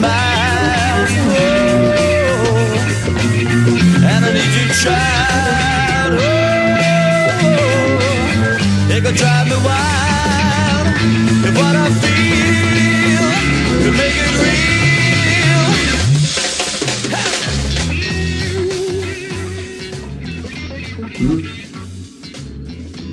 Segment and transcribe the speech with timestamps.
[0.00, 1.12] miles.
[1.32, 1.70] Oh,
[4.10, 6.12] and I need you child.
[6.14, 6.50] Oh,
[8.94, 10.86] it could drive me wild
[11.46, 13.26] if what I feel
[13.82, 14.80] could make it real.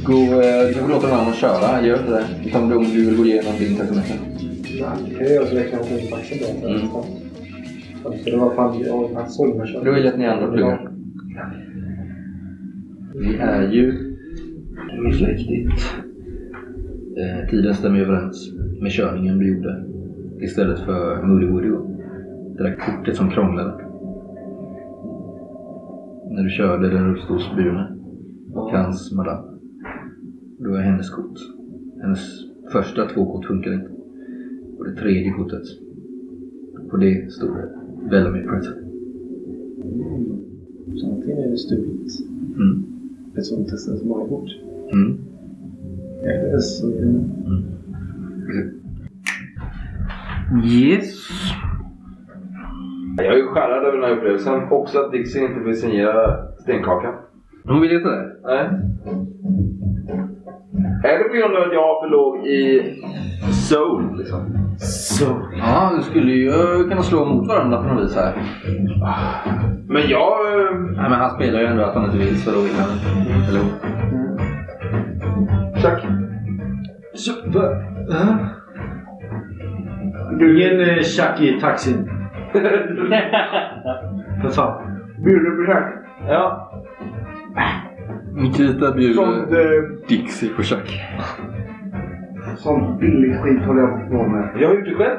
[0.03, 2.27] Gå, eh, du får låta någon annan köra, gör inte det.
[2.45, 4.46] Utan om du vill gå igenom din taxameter.
[4.79, 5.65] Jag göra så jag
[5.99, 6.67] inte taxin då.
[6.67, 6.87] Mm.
[8.23, 9.13] Så det var fan jag
[9.91, 10.91] vill jag att ni andra pluggar.
[13.15, 14.15] Vi är ju
[15.03, 15.71] mycket riktigt.
[17.17, 19.83] Eh, tiden stämmer överens med körningen du gjorde.
[20.41, 21.69] Istället för Moody Woody.
[22.57, 23.73] Det där kortet som krånglade.
[26.31, 27.87] När du körde den rullstolsburne
[28.53, 29.47] och hans madame.
[30.59, 31.39] Då är hennes kort.
[32.01, 32.19] Hennes
[32.71, 33.96] första två kort funkar inte.
[34.87, 35.63] Och det tredje kortet.
[36.89, 37.69] På det stod det
[38.09, 38.73] Bellamy Pretzel.
[40.95, 42.19] Så antingen är det stulit.
[42.55, 42.83] Mm.
[43.37, 44.49] Ett sånt testas många bort.
[44.93, 45.17] Mm.
[46.23, 47.23] Eller så är det...
[50.67, 51.27] Yes.
[53.17, 54.71] Jag är ju skärrad över den här upplevelsen.
[54.71, 57.15] Också att Dixie inte vill signera stenkakan.
[57.63, 58.35] Hon vill inte det?
[58.43, 58.69] Nej.
[61.03, 62.93] Är det på grund av att jag har för låg i
[63.51, 64.67] soul liksom?
[65.57, 66.51] Ja, du skulle ju
[66.89, 68.33] kunna slå mot varandra på något vis här.
[69.89, 70.31] Men jag...
[70.59, 72.89] eh, Nej, men han spelar ju ändå att han inte vill så då vinner han.
[73.49, 73.71] Eller hon.
[75.81, 76.03] Tack.
[80.41, 82.09] Ingen eh, tjack i taxin.
[84.41, 84.99] För fan.
[85.25, 85.93] Bjuder du på tack?
[86.27, 86.66] Ja.
[88.41, 91.01] Nikita bjuder Sånt, eh, Dixie på tjack.
[92.57, 94.49] sånt billigt skit håller jag på med.
[94.59, 95.17] Jag har gjort det själv.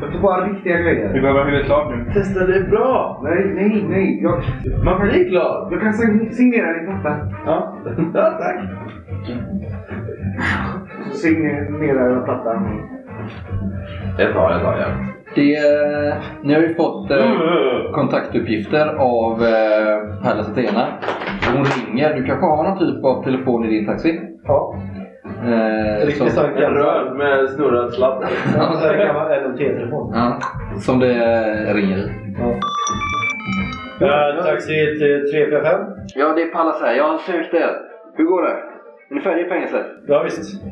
[0.00, 1.12] Jag tar bara riktiga Vi grejer.
[1.12, 2.12] behöver ha huvudet klart nu.
[2.12, 3.20] Testa det är bra.
[3.24, 4.22] Nej, nej, nej.
[4.22, 4.42] Jag,
[4.84, 5.68] Man blir glad.
[5.72, 7.16] jag kan sign- signera din pappa.
[7.46, 7.76] Ja.
[8.14, 8.58] ja, tack.
[11.12, 12.80] Så signerar jag plattan.
[14.18, 14.86] Ett tag, ett tag, ja.
[15.36, 17.32] Det, eh, ni har ju fått eh,
[17.92, 20.86] kontaktuppgifter av eh, Pallas Athena.
[21.54, 22.14] Hon ringer.
[22.14, 24.20] Du kanske har någon typ av telefon i din taxi?
[24.44, 24.76] Ja.
[25.44, 28.24] Eh, Riktigt som, stark En röd med snurrad sladd.
[28.24, 30.12] Här gammal LMT-telefon.
[30.14, 30.38] ja,
[30.80, 31.14] som det
[31.74, 32.10] ringer i.
[34.00, 34.42] Ja.
[34.42, 35.80] taxi till 345.
[36.14, 36.94] Ja, det är Pallas här.
[36.94, 37.70] Jag har sökt er.
[38.16, 38.56] Hur går det?
[39.10, 39.86] Är ni färdiga i fängelset?
[40.06, 40.62] Ja, visst.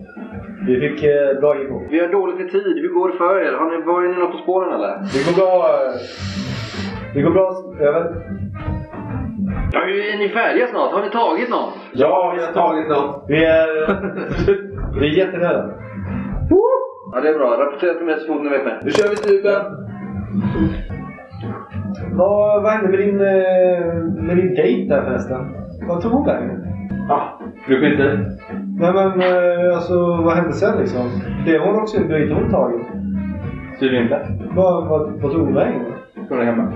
[0.67, 1.81] Vi fick eh, bra info.
[1.91, 2.77] Vi har dåligt med tid.
[2.83, 3.53] Hur går det för er?
[3.53, 4.89] Har ni, var ni något på spåren eller?
[5.15, 5.55] Det går bra.
[5.67, 5.95] eh,
[7.15, 7.49] Det går bra.
[7.89, 8.03] Över.
[9.73, 10.93] Ja, är ni färdiga snart?
[10.93, 11.71] Har ni tagit någon?
[11.93, 13.25] Ja, Vi har tagit något.
[13.29, 13.69] vi är...
[15.01, 15.71] Vi är jättenära.
[17.13, 17.57] Ja, det är bra.
[17.61, 18.81] Rapportera till mig så fort ni vet med.
[18.85, 19.63] Nu kör vi tuben.
[22.13, 23.95] Vad, vad hände med din, eh,
[24.27, 25.41] med din dejt där förresten?
[25.89, 26.67] Vad tog hon vägen?
[27.11, 27.23] Ah,
[27.69, 28.31] du skiter
[28.79, 31.01] Nej men eh, alltså vad hände sen liksom?
[31.47, 32.85] Det var hon också bytte hon tag i.
[33.81, 34.27] Tydligen inte.
[34.55, 35.83] Vad, vad, vad tog hon vägen?
[36.27, 36.73] Står det hemma.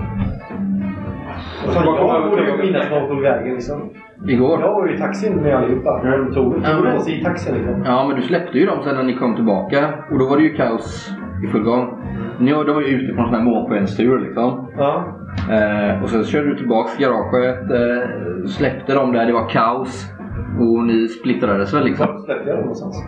[1.65, 3.89] Alltså, jag borde ju minnas vad hon tog vägen liksom.
[4.27, 4.61] Igår?
[4.61, 6.01] Jag var ju i taxin med allihopa.
[6.03, 6.33] Mm.
[6.33, 7.83] Tog, tog hon men- oss i taxin liksom?
[7.85, 9.93] Ja, men du släppte ju dem sen när ni kom tillbaka.
[10.11, 11.11] Och då var det ju kaos
[11.45, 11.93] i full gång.
[12.39, 14.67] Ni de var ju ute på en sån här månskenstur liksom.
[14.77, 15.03] Ja.
[15.51, 18.09] Eh, och sen körde du tillbaka till garaget, eh,
[18.47, 20.18] släppte dem där, det var kaos.
[20.59, 22.07] Och ni splittrades väl liksom?
[22.07, 23.03] Var släppte jag dem någonstans?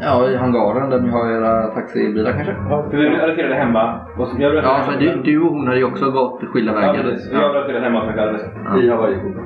[0.00, 2.54] Ja, i hangaren där ni har era taxibilar kanske?
[2.70, 2.84] Ja.
[2.90, 4.00] För vi arresterade hemma.
[4.18, 6.80] Och så, jag Ja, så du, du och hon hade ju också gått skilda Ja,
[6.80, 7.02] vägar.
[7.02, 7.32] precis.
[7.32, 8.42] Jag arresterad hemma som jag kallades.
[8.84, 9.40] I Hawaii-skjorta.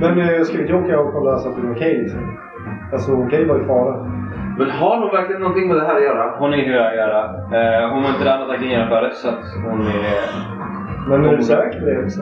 [0.00, 2.20] Men eh, ska vi inte åka och kolla så att det är okej liksom?
[2.92, 3.94] Alltså okej var i fara.
[4.58, 6.30] Men har hon verkligen någonting med det här att göra?
[6.38, 7.20] Hon har ingenting med det att göra.
[7.84, 10.24] Eh, hon var inte där när attacken genomfördes så att hon är...
[11.08, 12.20] Men är du säker på det också?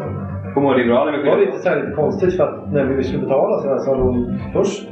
[0.55, 2.85] Hon mådde bra när vi Det var lite, så här, lite konstigt för att när
[2.85, 4.89] vi skulle betala så, här, så hade hon först...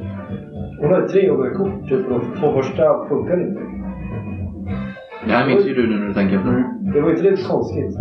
[0.80, 3.60] Hon hade tre kort typ, och de två första funkade inte.
[5.26, 6.64] Det här minns ju du nu när du tänker efter.
[6.94, 7.96] Det var inte lite konstigt?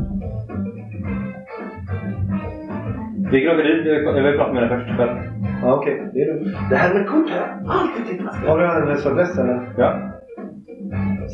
[3.31, 3.85] Vi åka dit.
[3.85, 5.17] Jag vill prata med henne först själv.
[5.61, 6.57] Ja okej, det är lugnt.
[6.69, 8.49] Det här med kort har jag alltid tittat på.
[8.49, 9.73] Har du hennes adress eller?
[9.77, 9.93] Ja.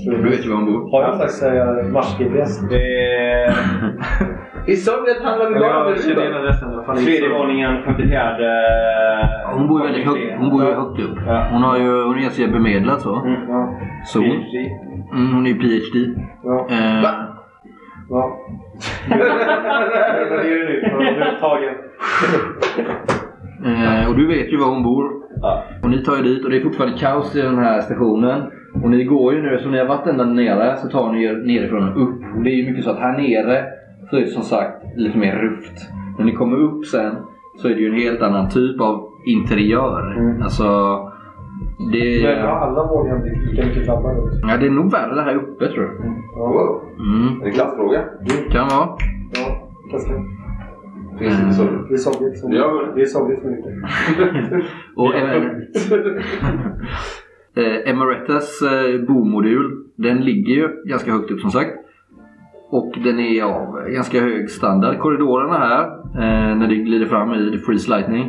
[0.05, 0.91] Du vet ju var hon bor.
[0.91, 2.69] Har jag någon slags äh, mars-GPS?
[2.69, 3.53] Det är
[4.67, 7.05] I Sovjet handlar vi bara med rubel.
[7.05, 8.21] tredje våningen, 54...
[9.53, 11.17] Hon bor ju väldigt högt, hon bor ju högt upp.
[11.27, 11.47] Ja.
[11.51, 13.15] Hon, har ju, hon är ganska bemedlad så.
[13.15, 13.49] Mm.
[13.49, 13.79] Ja.
[14.05, 14.69] Så hon, PhD.
[15.13, 16.21] mm, hon är ju PhD.
[16.43, 16.67] Ja.
[16.69, 17.01] Eh.
[18.09, 18.31] Vad
[20.65, 20.89] nu?
[20.91, 21.73] Jag är tagen.
[23.65, 25.11] eh, och du vet ju var hon bor.
[25.41, 25.63] Ja.
[25.83, 28.41] Och ni tar ju dit och det är fortfarande kaos i den här stationen.
[28.83, 31.33] Och ni går ju nu, eftersom ni har varit ända nere så tar ni er
[31.33, 32.35] nerifrån och upp.
[32.35, 33.65] Och det är ju mycket så att här nere
[34.09, 35.89] så är det som sagt lite mer ruft.
[36.17, 37.15] När ni kommer upp sen
[37.55, 40.17] så är det ju en helt annan typ av interiör.
[40.17, 40.41] Mm.
[40.41, 40.63] Alltså...
[41.91, 44.31] Det, Men har alla våningar lika mycket lampor?
[44.41, 45.93] ja, det är nog värre här uppe tror jag.
[46.35, 46.47] Ja.
[46.47, 46.81] Wow.
[46.99, 47.41] Mm.
[47.41, 48.03] Är det klassfråga?
[48.51, 48.89] Kan vara.
[49.33, 50.13] Ja, ganska.
[51.19, 53.65] Finns det är Sovjet som, Det är Sovjet som gjort
[54.49, 54.63] det.
[54.95, 55.61] Och även,
[57.55, 61.71] Eh, Emeritus eh, bomodul, den ligger ju ganska högt upp som sagt.
[62.77, 64.99] Och den är av ganska hög standard.
[64.99, 65.83] Korridorerna här,
[66.15, 68.23] eh, när det glider fram i The Freeze Lightning,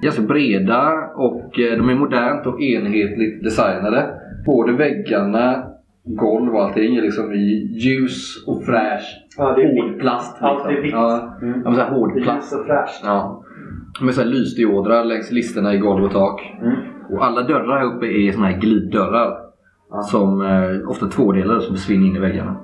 [0.00, 4.10] är ganska breda och eh, de är modernt och enhetligt designade.
[4.46, 5.64] Både väggarna,
[6.04, 9.66] golv och allting är liksom i ljus och fräsch Ja, vitt.
[9.70, 10.36] hård plast.
[10.42, 10.82] Allt är liksom.
[10.82, 10.92] vitt.
[10.92, 11.62] Ja, Mm.
[11.64, 12.52] ja, här hård Det är plast.
[12.52, 13.00] ljust och fräscht.
[13.04, 13.44] Ja.
[14.02, 16.52] Med så här lysdiodrar längs listerna i golv och tak.
[16.62, 16.74] Mm.
[17.10, 19.43] Och alla dörrar här uppe är såna här gliddörrar.
[20.02, 22.56] Som eh, ofta tvådelade som försvinner in i väggarna.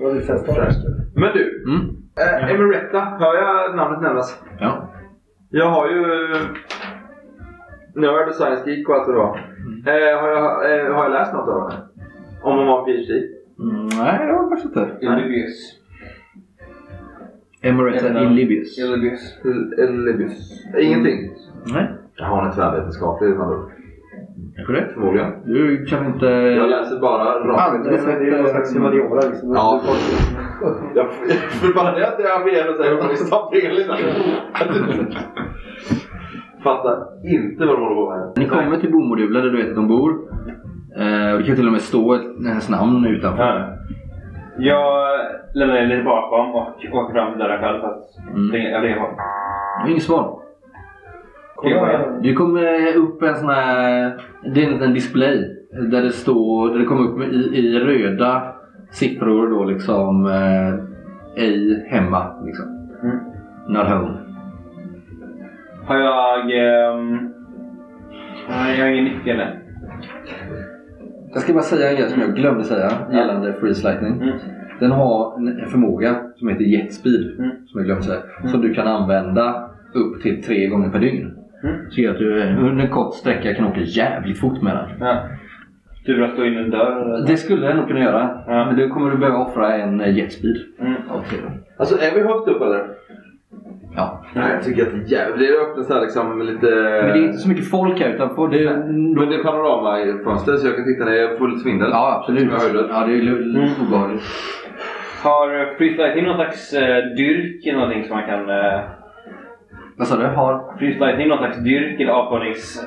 [0.00, 0.52] Vad testa?
[1.14, 1.96] Men du, Mm.
[2.44, 4.42] äh, Emeretta, hör jag namnet nämnas?
[4.60, 4.88] Ja.
[5.50, 6.00] Jag har ju
[7.94, 9.36] Nörd och Science Geek och allt vad det var.
[9.86, 11.76] Eh, har, jag, eh, har jag läst något av det?
[12.42, 13.12] Om hon var en PhD?
[13.60, 15.06] Mm, nej, det var det faktiskt inte.
[15.06, 15.80] Illubius.
[17.62, 18.78] Emerita Eller- Illibius.
[18.78, 19.38] Illubius.
[19.78, 20.64] Elibus?
[20.80, 21.30] Ingenting?
[21.66, 23.56] Nej, Jag har en tvärvetenskaplig med andra
[24.56, 25.32] är det Förmodligen.
[25.44, 26.26] Du kan inte...
[26.26, 27.60] Jag läser bara rakt.
[27.60, 29.52] Aldrig Det är någon slags humaniora liksom.
[29.54, 29.80] Ja.
[30.94, 33.86] Jag, för bara det att jag ber och säger humanistavdelning.
[36.64, 38.32] Fattar inte vad de håller på med.
[38.36, 40.10] Ni kommer till bomodulen där du vet att de bor.
[40.96, 43.42] Eh, och det kan till och med stå ett, hennes namn utanför.
[43.42, 43.70] Ja.
[44.58, 45.20] Jag
[45.54, 48.04] lämnar er lite bakom och åker fram till dörren själv för att
[48.34, 48.72] Mm.
[48.72, 49.10] jag ringer på.
[49.84, 50.38] Det är inget svar.
[51.54, 52.20] Kolla.
[52.22, 54.14] Du kommer upp en sån här...
[54.54, 55.56] Det är en liten display.
[55.90, 56.70] Där det står...
[56.70, 58.42] Där det kommer upp i, i röda
[58.90, 60.26] siffror då liksom...
[60.26, 62.66] Eh, ej hemma liksom.
[63.02, 63.16] Mm.
[63.68, 64.18] Not home.
[65.86, 66.46] Har jag...
[68.48, 69.52] nej, jag har ingen nyckel än.
[71.32, 74.22] Jag ska bara säga en grej som jag glömde säga gällande Freeze Lightning.
[74.22, 74.38] Mm.
[74.80, 77.38] Den har en, en förmåga som heter Jet Speed.
[77.38, 77.50] Mm.
[77.66, 78.20] Som jag glömde säga.
[78.44, 81.34] Som du kan använda upp till tre gånger per dygn.
[81.64, 81.90] Mm.
[81.90, 84.88] Så gör att du eh, under en kort sträcka kan åka jävligt fort med den.
[85.08, 85.16] Ja.
[86.06, 87.26] Tur att stå in en dörr eller?
[87.26, 88.42] Det skulle den nog kunna göra.
[88.46, 88.64] Ja.
[88.64, 90.56] Men då kommer du behöva offra en eh, Jet Speed.
[90.80, 90.94] Mm.
[91.30, 91.38] tre.
[91.78, 92.86] Alltså är vi högt upp eller?
[93.96, 94.24] Ja.
[94.34, 95.38] Nej, jag tycker att det är jävligt...
[95.38, 96.66] Det är öppet såhär liksom med lite...
[96.66, 98.76] Men det är inte så mycket folk här utan får det...
[99.16, 101.12] Men det är panoramafönster så jag kan titta ner.
[101.12, 101.90] Jag får lite svindel.
[101.92, 102.50] Ja absolut.
[102.52, 102.86] Jag.
[102.90, 103.68] Ja det är lu- Mm.
[103.88, 104.22] obehagligt.
[105.22, 108.50] Har Freeze någon slags eh, dyrk eller någonting som man kan...
[109.98, 110.26] Vad sa du?
[110.26, 110.76] Har?
[110.78, 112.86] Freeze någon slags dyrk eller avkodnings...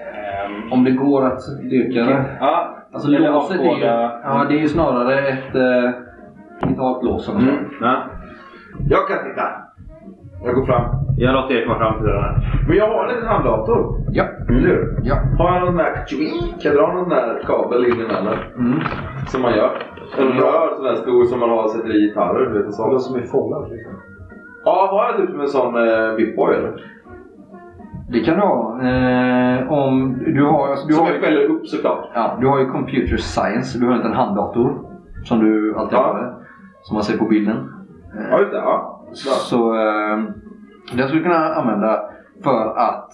[0.00, 1.40] ehm, Om det går att
[1.70, 2.24] dyrka det?
[2.40, 4.20] ja, Alltså eller låset är ju, avkoda...
[4.24, 5.90] ja, det är ju snarare ett eh,
[6.62, 7.48] digitalt lås som Mm.
[7.48, 7.64] mm.
[7.80, 8.02] Ja.
[8.88, 9.42] Jag kan titta.
[10.44, 10.84] Jag går fram.
[11.18, 12.60] Jag låter er komma fram till dörren här.
[12.68, 14.00] Men jag har en liten handdator.
[14.12, 14.24] Ja.
[14.48, 15.00] Eller hur?
[15.04, 15.16] Ja.
[15.38, 15.92] Har jag någon där...
[16.62, 18.52] Kan jag dra någon där kabel in i den eller?
[18.58, 18.78] Mm.
[19.26, 19.70] Som man gör.
[20.18, 22.46] En rör sån där stor som man har sätter i gitarrer.
[22.46, 22.84] Du vet en sån.
[22.84, 23.92] Sådana som är fållar liksom.
[24.66, 26.82] Ja, har jag typ som en sån eh, Bitboy eller?
[28.10, 28.80] Det kan du ha.
[28.82, 32.08] Eh, om du har, alltså, du, som har jag fäller upp såklart.
[32.14, 33.78] ja, du har ju computer science.
[33.78, 34.78] Du har inte en handdator.
[35.24, 36.02] Som du alltid Ja.
[36.02, 36.34] har.
[36.82, 37.56] Som man ser på bilden.
[38.18, 38.58] Eh, Ja, just det.
[38.58, 39.02] Ja.
[39.34, 40.18] Så eh,
[40.96, 42.00] den skulle du kunna använda
[42.44, 43.10] för att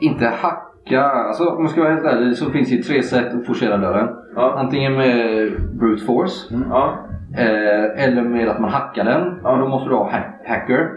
[0.00, 1.02] inte hacka.
[1.02, 4.08] Alltså om man ska vara helt ärlig så finns det tre sätt att forcera dörren.
[4.36, 4.54] Ja.
[4.58, 6.54] Antingen med brute force.
[6.70, 6.94] Ja.
[7.38, 9.40] Eh, eller med att man hackar den.
[9.42, 9.56] Ja.
[9.56, 10.88] Då måste du ha ha- hacker.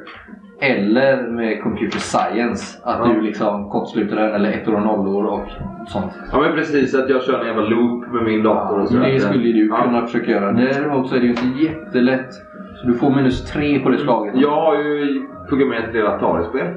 [0.62, 2.80] Eller med computer science.
[2.84, 3.13] Att Ja.
[3.13, 5.42] du liksom kortsluter den eller ettor och nollor och
[5.88, 6.12] sånt.
[6.32, 6.96] ja, men precis.
[6.96, 8.98] Att jag kör en jävla loop med min dator och så.
[8.98, 9.82] det skulle du Ja.
[9.84, 10.51] kunna försöka göra.
[10.51, 12.34] Däremot så är det ju inte jättelätt.
[12.75, 14.34] Så du får minus tre på det slaget.
[14.38, 16.68] Jag har ju programmerat ett litet Atari-spel.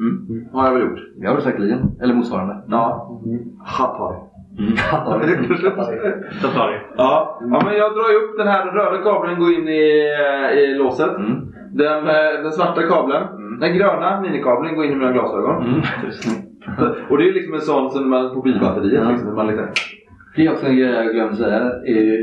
[0.00, 0.48] Mm.
[0.52, 0.98] Har jag väl gjort.
[1.20, 1.80] Det har du säkerligen.
[2.02, 2.56] Eller motsvarande.
[2.68, 3.20] Ja.
[3.26, 3.38] Mm.
[3.66, 4.27] Så
[6.54, 6.80] tar det.
[6.96, 7.38] Ja.
[7.40, 9.82] ja, men jag drar ju upp den här röda kabeln går in i,
[10.60, 11.16] i låset.
[11.16, 11.32] Mm.
[11.72, 13.60] Den, eh, den svarta kabeln, Mm.
[13.60, 15.62] den gröna minikabeln går in i mina glasögon.
[15.64, 15.80] Mm.
[17.08, 19.02] Och det är liksom en sån som man på bilbatteriet.
[19.04, 19.10] Ja.
[19.10, 19.66] Liksom, man liksom,
[20.36, 21.72] Det är också en grej jag glömde säga.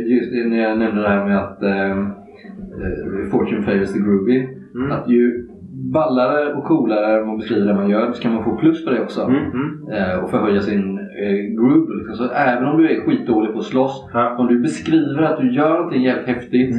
[0.05, 4.47] Just det när jag nämnde det här med att eh, eh, Fortune favors the groovy.
[4.75, 4.91] Mm.
[4.91, 5.44] Att ju
[5.93, 9.01] ballare och coolare man beskriver det man gör så kan man få plus på det
[9.01, 9.21] också.
[9.21, 9.87] mm, mm.
[9.91, 11.93] Eh, och förhöja sin eh, groove.
[11.97, 12.15] Liksom.
[12.15, 14.09] Så även om du är skitdålig på att slåss.
[14.13, 14.35] Ja.
[14.39, 16.75] Om du beskriver att du gör någonting jävligt häftigt.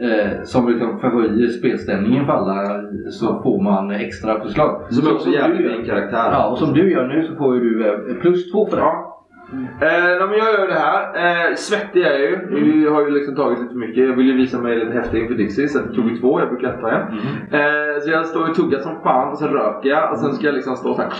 [0.00, 4.80] Eh, som liksom förhöjer spelstämningen för alla så får man extra förslag.
[4.90, 6.28] Som är också gör- fin karaktär.
[6.32, 8.82] Ja, och som du gör nu så får ju du eh, plus två för det.
[8.82, 9.05] Ja.
[9.52, 11.02] Eh, men jag gör det här.
[11.50, 12.84] Eh, svettig är jag ju.
[12.84, 14.08] Jag har ju liksom tagit lite för mycket.
[14.08, 16.40] Jag vill ju visa mig lite häftig inför Dixie så jag tog ju två.
[16.40, 17.02] Jag brukar alltid ta en.
[17.60, 20.46] Eh, så jag står och tuggar som fan och sen röker jag och sen ska
[20.46, 21.12] jag liksom stå så här.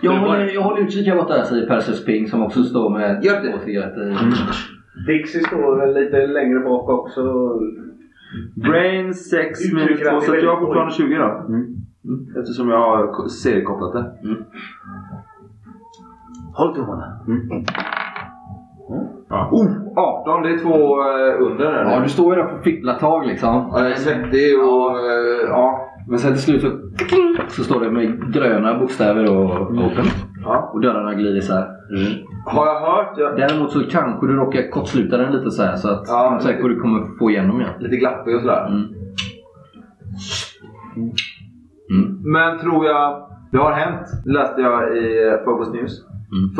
[0.00, 3.58] Jag håller, jag håller utkik här borta, säger Perseus Ping som också står med två
[3.64, 4.02] cigaretter.
[4.02, 4.16] Mm.
[5.06, 7.52] Dixie står väl lite längre bak också.
[8.56, 11.44] Brain 6 minus Uttrycker 2 att det så jag har fortfarande 20 då.
[11.48, 11.76] Mm.
[12.40, 14.04] Eftersom jag har ko- seriekopplat det.
[16.56, 17.20] Håll tummarna.
[19.28, 19.48] Ja.
[19.52, 21.90] Oh, 18, det är två eh, under där.
[21.90, 23.70] Ja, du står ju där på fipplatag liksom.
[23.72, 24.90] Ja, jag är svettig och...
[24.90, 25.80] eh, ja.
[26.08, 26.70] Men sen till slut så,
[27.48, 30.04] så står det med gröna bokstäver och open.
[30.44, 30.70] Ja.
[30.74, 31.66] Och dörrarna glider isär.
[32.46, 33.14] Har jag hört?
[33.18, 36.26] Jag, Däremot så kanske du råkar kortsluta den lite så här så att Ja, jag
[36.26, 37.72] är inte säker på att du kommer få igenom igen.
[37.80, 38.66] lite glappig och sådär.
[38.66, 38.84] Mm.
[41.90, 42.32] Mm.
[42.32, 43.28] Men tror jag...
[43.52, 46.02] Det har hänt, läste jag i eh, Phobos News.
[46.34, 46.54] Mm.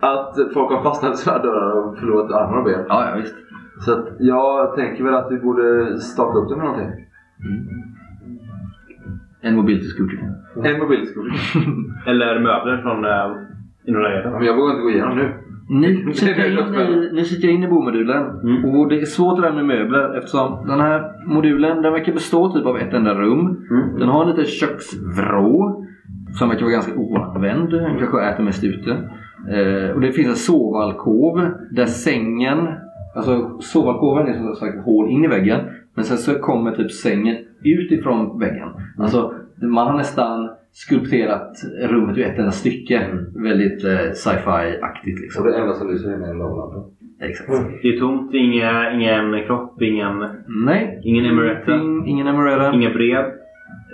[0.00, 2.84] Att folk har fastnat i sådana dörrar och förlorat armar och ben.
[2.88, 3.34] Ja, ja visst.
[3.84, 6.90] Så att jag tänker väl att vi borde staka upp det med någonting.
[9.40, 10.18] En mobility scooter.
[10.64, 11.34] En mobilskola.
[12.06, 13.36] Eller möbler från äh,
[13.86, 14.32] inom lägenheten.
[14.32, 15.32] Men jag vågar inte gå igenom nu.
[15.68, 18.64] Ni sitter in i, ni sitter in i bomodulen Mm.
[18.64, 22.52] och det är svårt det där med möbler eftersom den här modulen den verkar bestå
[22.52, 23.66] typ av ett enda rum.
[23.70, 23.98] Mm.
[23.98, 25.84] Den har en liten köksvrå
[26.38, 27.70] som verkar vara ganska oanvänd.
[27.70, 28.90] Den kanske äter mest ute.
[29.50, 32.68] Eh, och det finns en sovalkov där sängen,
[33.14, 35.60] alltså sovalkoven är som sagt hål in i väggen.
[35.94, 38.68] Men sen så kommer typ sängen ut ifrån väggen.
[38.98, 41.52] Alltså man har nästan skulpterat
[41.82, 43.00] rummet i ett enda stycke.
[43.34, 45.46] Väldigt eh, sci-fi-aktigt Så liksom.
[45.46, 46.84] det enda som lyser är med en lampa.
[47.20, 47.50] Exakt.
[47.82, 50.24] Det är tomt, inga, ingen kropp, ingen,
[50.66, 51.00] Nej.
[51.04, 51.74] ingen emeretta,
[52.06, 52.74] ingen emeretta.
[52.74, 53.24] inga brev.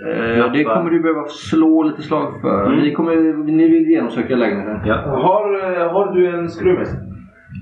[0.01, 2.65] Eh, det kommer du behöva slå lite slag för.
[2.65, 2.79] Mm.
[2.79, 3.15] Ni, kommer,
[3.51, 4.79] ni vill genomsöka lägenheten.
[4.85, 6.99] Ja, Har, eh, har du en skruvmejsel?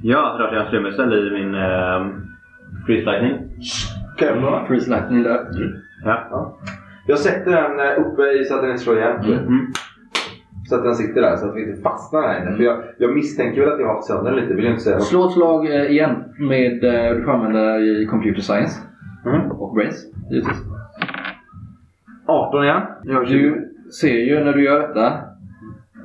[0.04, 2.08] jag har en skruvmejsel i min äh,
[2.86, 3.38] freeze lightning.
[4.18, 4.68] Kan?
[4.68, 5.40] Freeze lightning där.
[6.06, 6.58] Ja.
[7.08, 9.24] Jag sätter den eh, uppe i så att den inte slår igen.
[9.24, 9.68] Mm.
[10.70, 12.58] Så att den sitter där så att vi inte fastnar här inne.
[12.58, 14.54] För jag, jag misstänker väl att jag har haft sönder den lite.
[14.54, 15.00] Vill jag inte säga.
[15.00, 18.82] Slå ett slag eh, igen med eh, du får använda i computer science.
[19.26, 19.52] Mm.
[19.52, 20.58] Och brains givetvis.
[22.32, 22.82] 18 igen.
[23.04, 23.50] Jag har 20.
[23.50, 25.14] Du ser ju när du gör detta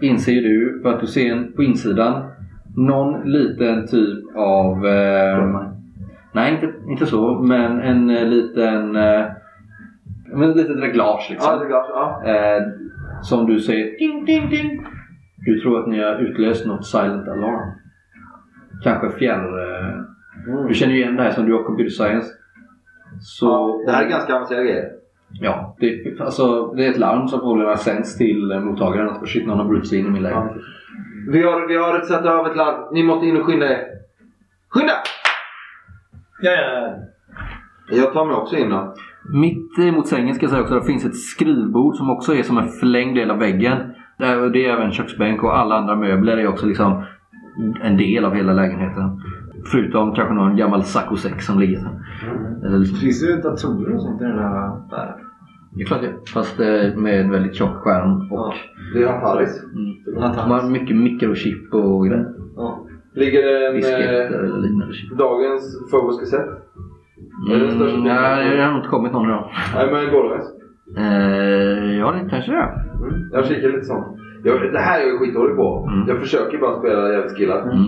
[0.00, 2.25] inser du för att du ser på insidan
[2.76, 5.62] någon liten typ av eh,
[6.33, 9.25] Nej inte, inte så men en eh, liten eh,
[10.33, 11.59] men ett litet reglage liksom.
[11.61, 11.87] Ja, klart.
[12.25, 12.33] Ja.
[12.33, 12.62] Eh,
[13.23, 14.87] som du säger ding, ding, ding.
[15.47, 17.71] Du tror att ni har utlöst något silent alarm.
[18.85, 19.38] Kanske fjärr...
[19.38, 20.00] Eh,
[20.68, 22.28] Du känner ju igen det här som du har computer science.
[23.21, 24.90] Så, Ja, det här är ganska avancerade grejer.
[25.40, 29.47] Ja, det, alltså, det är ett larm som förmodligen har sänds till mottagaren att shit,
[29.47, 30.52] någon har brutit sig in i min lägenhet.
[31.28, 32.95] Vi har, vi har satt av ett larm.
[32.95, 33.85] Ni måste in och skynda er.
[34.68, 34.92] Skynda!
[36.42, 36.95] Ja, ja, ja.
[37.90, 38.95] Jag tar mig också in då.
[39.33, 42.42] Mitt emot sängen ska jag säga också att det finns ett skrivbord som också är
[42.42, 43.78] som en förlängd del av väggen.
[44.18, 47.04] Det är även köksbänk och alla andra möbler är också liksom
[47.83, 49.23] en del av hela lägenheten.
[49.73, 52.66] Förutom kanske någon gammal Sacco 6 som ligger där.
[52.66, 55.14] Eller liksom, Finns det datorer och sånt i den här världen?
[55.75, 56.30] det är klart det.
[56.35, 58.54] Fast eh, med en väldigt tjock skärm och
[58.94, 59.62] Det är Antalis.
[59.75, 62.26] mm, de har mycket mikrochip och grejer.
[62.56, 62.78] Ja.
[63.14, 65.18] Ligger det en Disketter eh, eller liknande chip.
[65.18, 66.46] dagens Phobos kassett?
[67.52, 69.50] Är det den Mm, nej, det har inte kommit någon idag.
[69.75, 70.46] Nej, men gårdagens.
[70.99, 72.73] Eh, ja, det kanske det är.
[73.08, 73.30] Mm.
[73.32, 74.06] Jag kikar lite sånt.
[74.44, 75.88] Jag, det här är jag skitdålig på.
[75.92, 76.08] Mm.
[76.08, 77.62] Jag försöker bara spela jävligt skillad.
[77.62, 77.85] Mm.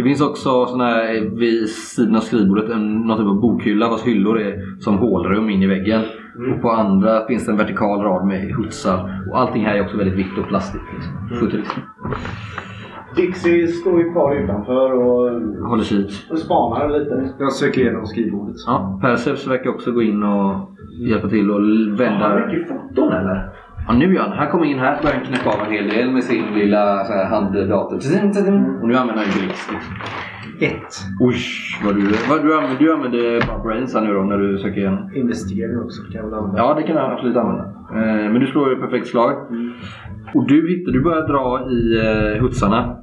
[0.00, 3.88] Det finns också såna här eh, vid sidan av skrivbordet en, någon typ av bokhylla
[3.88, 6.02] vars hyllor är som hålrum in i väggen.
[6.36, 6.52] Mm.
[6.52, 9.24] Och på andra finns det en vertikal rad med hutsar.
[9.30, 10.82] Och allting här är också väldigt vitt och plastigt.
[10.94, 11.12] Liksom.
[11.16, 11.38] Mm.
[11.40, 11.80] Futuristiskt.
[13.16, 16.26] Dixie står ju kvar utanför och, Håller kik.
[16.30, 17.34] och spanar lite.
[17.38, 18.56] Jag söker igenom skrivbordet.
[18.66, 20.70] Ja, Perseus verkar också gå in och
[21.08, 21.60] hjälpa till och
[22.00, 22.28] vända...
[22.28, 23.50] Har han mycket foton eller?
[23.90, 24.38] Ja, nu gör han.
[24.38, 27.12] Han kommer in här börjar han knäppa av en hel del med sin lilla så
[27.12, 27.96] här, handdator.
[28.82, 29.46] Och nu använder han.
[29.48, 29.74] Liksom.
[30.60, 30.92] Ett.
[31.28, 34.58] Usch, vad du, vad du, använder, du använder bara brains här nu då när du
[34.58, 35.10] söker igenom.
[35.14, 36.58] Investering också kan jag väl använda.
[36.58, 37.64] Ja, det kan jag absolut använda.
[37.90, 39.36] Eh, men du slår ju perfekt slag.
[40.34, 42.96] Och du hittar, du börjar dra i eh, hutsarna.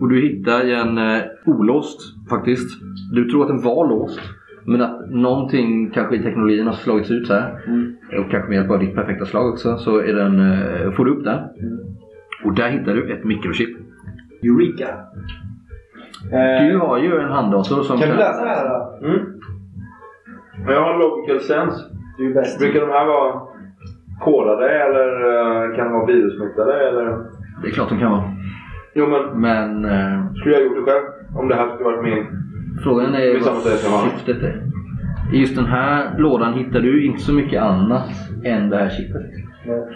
[0.00, 2.80] Och du hittar en eh, olåst faktiskt.
[3.12, 4.20] Du tror att den var låst.
[4.66, 7.52] Men att någonting kanske i teknologin har slagits ut här.
[8.18, 9.76] Och kanske med hjälp av ditt perfekta slag också.
[9.76, 11.40] Så är den, eh, får du upp den.
[12.44, 13.76] Och där hittar du ett mikrochip.
[14.42, 14.88] Eureka!
[16.70, 19.06] Du har ju en handdator som Kan du läsa det här då?
[19.06, 19.20] Mm.
[20.64, 21.84] Men jag har logical sense.
[22.18, 22.58] Du är bäst.
[22.58, 23.42] Brukar de här vara
[24.20, 26.88] kodade eller eh, kan de vara virussmittade?
[26.88, 27.04] Eller?
[27.62, 28.24] Det är klart de kan vara.
[28.94, 31.04] Jo men, Men eh, skulle jag gjort det själv?
[31.36, 32.26] Om det här skulle varit min...
[32.82, 34.62] frågan är Det vad syftet är.
[35.32, 38.10] I just den här lådan hittar du inte så mycket annat
[38.44, 39.22] än det här chippet.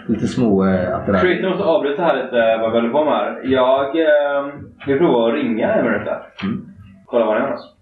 [0.07, 1.21] Lite små äh, attiraljer.
[1.21, 3.41] Creator måste avbryta här lite vad vi håller på med här.
[3.43, 4.53] Jag eh,
[4.87, 6.21] vill prova att ringa Emeryt där.
[6.43, 6.65] Mm.
[7.05, 7.77] Kolla var han är någonstans.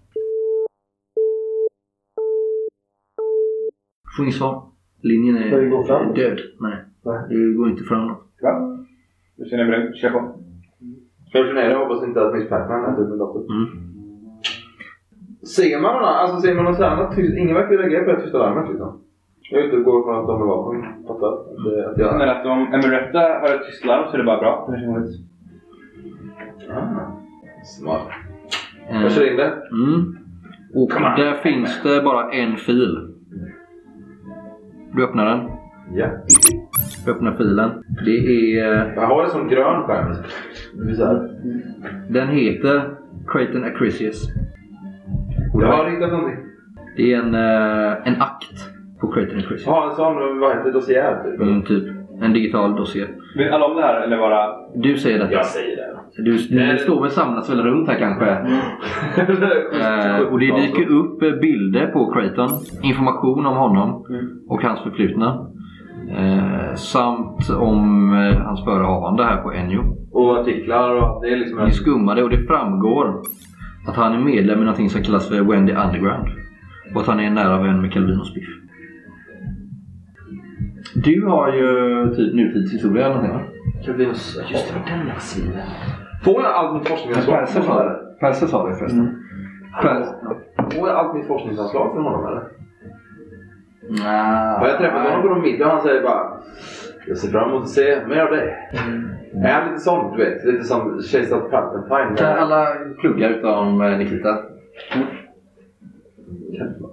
[4.16, 4.62] Får inget svar.
[5.02, 5.50] Linjen är
[6.14, 6.40] död.
[6.60, 7.18] Nej, Nej.
[7.28, 8.18] det går inte framåt.
[8.42, 8.78] Va?
[9.36, 9.96] Du ser Emeryt ut.
[9.96, 10.36] Kör på.
[11.32, 11.70] Jag turnera?
[11.70, 13.44] Jag hoppas inte att Miss Pac-Man äter upp min dator.
[13.50, 13.89] Mm.
[15.46, 17.38] Ser man någon alltså ser man någon annat tyst?
[17.38, 19.00] Ingen verkar reagera på det tysta larmet liksom.
[19.52, 21.06] Jag utgår från att de är vapen.
[21.06, 21.32] Fattar?
[21.32, 24.24] Att, det- att Jag menar att om Emeretta har ett tyst larm så är det
[24.24, 24.68] bara bra.
[24.70, 25.12] Det.
[26.72, 27.12] Ah,
[27.64, 28.08] smart.
[28.90, 29.52] Eh, Jag kör in det.
[29.72, 30.16] Mm.
[30.74, 32.96] Och där finns det bara en fil.
[34.94, 35.50] Du öppnar den.
[35.94, 36.06] Ja.
[37.04, 37.70] Du öppnar filen.
[38.04, 38.94] Det är...
[38.94, 40.12] Jag har en sån grön skärm.
[40.74, 41.28] Det.
[42.08, 42.94] Den heter
[43.28, 44.28] Creighton Acrisius.
[45.60, 46.38] Jag det har hittat någonting.
[46.96, 48.56] Det är en, eh, en akt
[49.00, 49.66] på Creighton Acrisius.
[49.66, 51.40] Jag har en sån, vad heter det, typ.
[51.40, 51.84] Mm, typ.
[52.22, 53.08] En digital dossier.
[53.36, 54.46] Vet alla om det här eller bara...
[54.74, 55.32] Du säger detta.
[55.32, 56.22] Jag säger det.
[56.22, 56.72] Du, Nej.
[56.72, 58.26] det står väl samlas väl runt här kanske.
[59.80, 62.48] Eh, och det dyker upp eh, bilder på Creighton.
[62.82, 64.04] Information om honom
[64.48, 65.46] och hans förflutna.
[66.18, 69.82] Eh, samt om eh, hans förehavande här på Enjo.
[70.12, 71.22] Och artiklar och.
[71.22, 73.22] Det är liksom Ni skummade och det framgår
[73.86, 76.28] att han är medlem i någonting som kallas för Wendy Underground.
[76.94, 78.48] Och att han är en nära vän med Calvin och Spiff.
[80.94, 81.66] Du har ju
[82.14, 83.42] typ nutidshistoria eller någonting va?
[83.84, 84.38] Calvinus...
[84.50, 85.64] Just det, var den jag skriver.
[86.24, 87.38] Får jag allt mitt forskningsanslag?
[87.40, 87.96] Perser sa det.
[88.20, 89.22] Perser sa det förresten.
[89.82, 92.42] Pers- Får jag allt mitt forskningsanslag från honom eller?
[93.90, 94.58] Nja.
[94.58, 96.30] Har jag träffat honom på någon middag och han säger bara
[97.08, 98.68] Jag ser fram emot att se mer av dig.
[99.34, 100.44] Är han lite sån, du vet?
[100.44, 102.16] Lite som Kejsar Palpatine.
[102.16, 102.66] Kan alla
[103.00, 104.38] plugga utom eh, Nikita?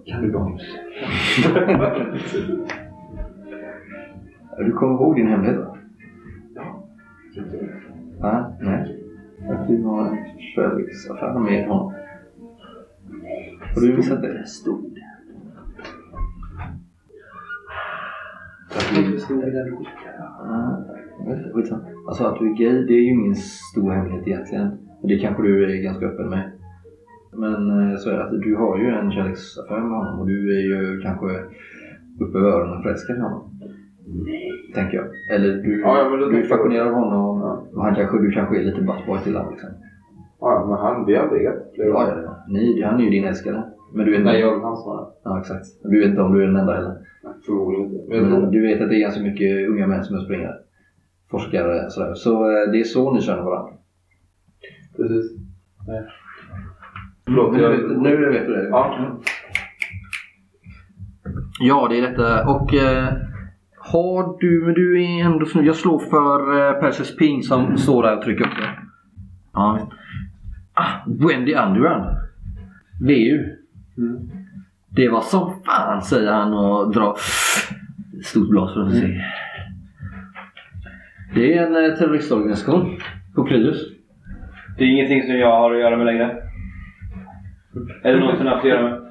[0.06, 0.58] Kan du bara...
[4.58, 5.60] Du kommer ihåg din hemlighet?
[8.22, 8.56] Ja.
[8.62, 9.04] Nej.
[9.50, 10.18] Att du har en
[10.56, 11.94] kärleksaffär med honom.
[13.76, 14.46] Har du missat det?
[18.78, 19.44] Stod
[20.14, 20.86] Ja,
[21.54, 21.84] skitsamma.
[22.08, 24.68] Alltså att du är gay, det är ju ingen stor hemlighet egentligen.
[25.02, 26.52] Och Det kanske du är ganska öppen med.
[27.34, 30.58] Men eh, så är det att du har ju en kärleksaffär med honom och du
[30.58, 31.26] är ju kanske
[32.22, 33.52] uppe över öronen förälskad i honom.
[34.76, 35.06] Tänker jag.
[35.36, 37.42] Eller du, Ja, ja, du är fascinerad av honom
[37.74, 39.52] och han kanske, du kanske är lite buttboy till honom.
[39.52, 39.70] Liksom.
[40.40, 42.44] Ja, men han, vi har legat flera Ja, ja, ja.
[42.48, 43.64] Ni, han är ju din älskare.
[43.94, 45.08] Men du vet Nej, jag vill hans svara.
[45.24, 45.66] Ja, exakt.
[45.84, 46.98] Du vet inte om du är den enda heller.
[47.46, 48.32] Förmodligen inte.
[48.32, 50.56] Men du vet att det är ganska mycket unga män som är springare.
[51.32, 52.14] Forskare sådär.
[52.14, 53.74] Så eh, det är så ni känner varandra.
[54.98, 55.32] Precis.
[55.88, 56.04] Nej.
[57.26, 57.70] Förlåt, Nu jag...
[57.70, 58.68] vet, nu vet du det.
[58.70, 59.18] Ja.
[61.60, 62.48] Ja, det är detta.
[62.48, 63.14] Och eh,
[63.78, 65.68] har du, men du är ändå snygg.
[65.68, 68.70] Jag slår för eh, Perseus Ping som står där och trycker upp det.
[69.54, 69.90] Ja.
[70.74, 72.06] Ah, Wendy Underground.
[73.02, 73.57] VU.
[74.90, 77.16] Det var som fan säger han och drar
[78.24, 79.22] stort blås för att se.
[81.36, 83.00] Det är en eh, terroristorganisation
[83.36, 83.78] på Kryus.
[84.78, 86.36] Det är ingenting som jag har att göra med längre.
[88.04, 89.02] Eller någonsin haft att göra med.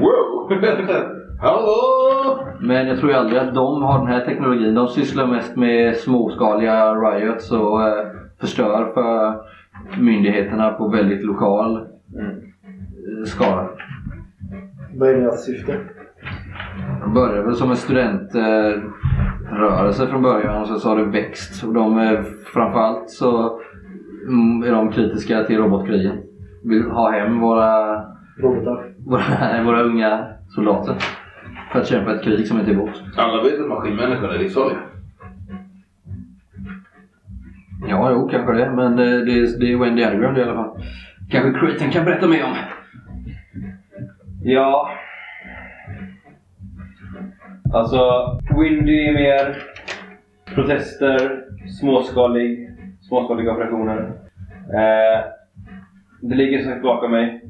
[0.00, 0.50] Wow!
[1.40, 2.46] Hallå!
[2.60, 4.74] Men jag tror ju aldrig att de har den här teknologin.
[4.74, 8.06] De sysslar mest med småskaliga riots och eh,
[8.40, 9.40] förstör för
[10.00, 12.49] myndigheterna på väldigt lokal eh,
[13.26, 13.68] skala.
[14.94, 15.80] Vad är deras syfte?
[17.00, 18.80] De började väl som en studentrörelse
[19.50, 21.64] eh, rörelse från början och sen så har det växt.
[21.64, 23.60] Och de är, framförallt så
[24.28, 26.16] mm, är de kritiska till robotkrigen.
[26.64, 28.02] Vill ha hem våra,
[28.38, 28.92] Robotar?
[29.06, 30.94] våra, våra unga soldater.
[31.72, 33.02] För att kämpa ett krig som inte är vårt.
[33.16, 34.76] Alla vet att maskinmänniskan är livsfarlig.
[37.88, 38.70] Ja, jo, kanske det.
[38.70, 40.82] Men det, det, det är Wendy Underground i alla fall.
[41.30, 42.54] Kanske Creighton kan berätta mer om.
[44.42, 44.90] Ja.
[47.72, 48.00] Alltså,
[48.58, 49.62] Windy är mer
[50.54, 51.44] protester,
[51.80, 54.00] småskalig, småskaliga operationer.
[54.74, 55.24] Eh,
[56.20, 57.44] det ligger som sagt bakom mig.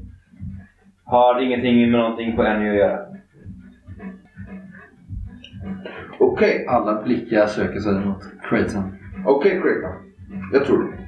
[1.04, 3.06] Har ingenting med någonting på Annie att göra.
[6.18, 8.94] Okej, Alla blickar söker sig mot Creighton.
[9.26, 9.92] okej Creighton.
[10.52, 10.98] Jag tror det.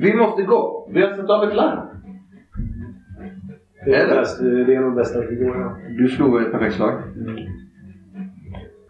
[0.00, 0.88] Vi måste gå.
[0.92, 1.93] Vi har satt av ett larm.
[3.84, 5.56] Det är, bäst, det är nog bäst att vi går.
[5.56, 5.76] Ja.
[5.98, 6.92] Du slog ett perfekt slag.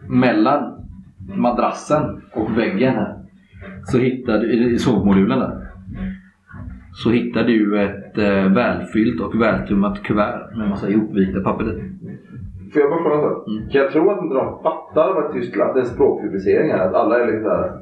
[0.09, 0.89] Mellan
[1.37, 3.15] madrassen och väggen här
[3.85, 5.69] så hittar du, i sovmodulen där,
[6.93, 11.95] så hittar du ett eh, välfyllt och vältummat kuvert med massa ihopvikta papper i.
[12.73, 13.49] Får jag bara fråga en sak?
[13.49, 13.69] Mm.
[13.71, 16.89] Kan jag tro att inte de fattar vad Tyskland, det är en språkpublicering här?
[16.89, 17.73] Att alla är liksom såhär...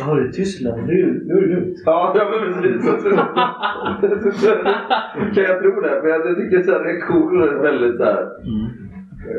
[0.00, 0.86] Jaha, det är Tyskland.
[0.86, 1.76] Nu, nu är det lugnt.
[1.86, 3.14] Ja, ja men precis.
[5.34, 6.00] Kan jag tro det?
[6.00, 8.26] För jag, tycker så här, reaktionen är väldigt såhär...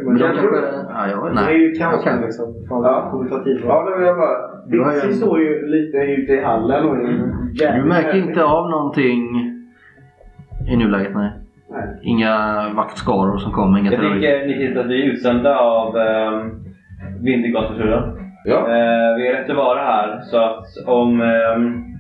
[0.06, 0.86] Men de jag tror kanske- det.
[0.89, 2.54] Ja, jag, Det är ju kaos Jag kan- nu liksom.
[2.70, 3.04] Fan, Ja.
[3.06, 3.62] det kommer ta tid.
[3.65, 4.93] Ja, nej, men jag bara...
[4.93, 7.02] Dixie står ju lite ute i hallen och är
[7.82, 9.22] Du märker inte av någonting
[10.72, 11.32] i nuläget, nej.
[11.70, 12.00] Nej.
[12.02, 16.52] Inga vaktskaror som kommer, inga Jag tänker Nikita att vi är utsända av um,
[17.24, 18.04] Vintergataturen.
[18.47, 18.60] Ja.
[18.60, 21.97] Eh, vi är rätt att vara här så att om, um,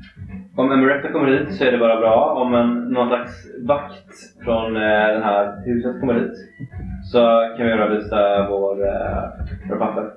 [0.55, 2.33] om Emeretta kommer hit så är det bara bra.
[2.41, 6.33] Om en, någon slags vakt från eh, det här huset kommer hit
[7.11, 7.19] så
[7.57, 10.11] kan vi rödvisa vår, uh, våra papper.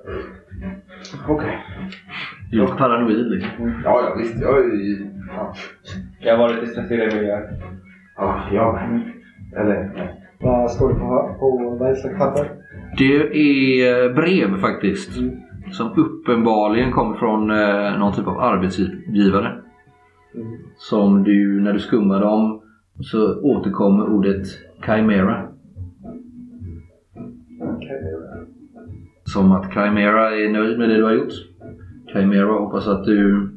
[1.27, 1.57] Okej.
[2.51, 3.81] Du är paranoid liksom.
[3.85, 4.41] Ja, ja visst.
[4.41, 5.07] Jag är ju...
[5.37, 5.53] Ja.
[6.19, 7.49] Jag har varit i stressiga miljöer.
[8.17, 9.01] Ja, jag med.
[9.57, 10.21] Eller, nej.
[10.39, 12.47] Vad står det på, på det slags papper?
[12.97, 15.19] Det är eh, brev faktiskt.
[15.19, 15.50] Mm.
[15.71, 19.61] Som uppenbarligen kommer från eh, någon typ av arbetsgivare.
[20.35, 20.57] Mm.
[20.77, 22.61] Som du, när du skummar dem,
[22.99, 24.47] så återkommer ordet
[24.85, 25.47] Chimera.
[29.23, 31.33] Som att Chimera är nöjd med det du har gjort.
[32.13, 33.49] Chimera hoppas att du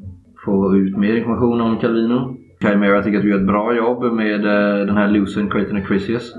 [0.44, 2.36] får ut mer information om Calvino.
[2.62, 5.86] Chimera tycker att du gör ett bra jobb med eh, den här Lucen, Creighton och
[5.86, 6.34] Chrysius.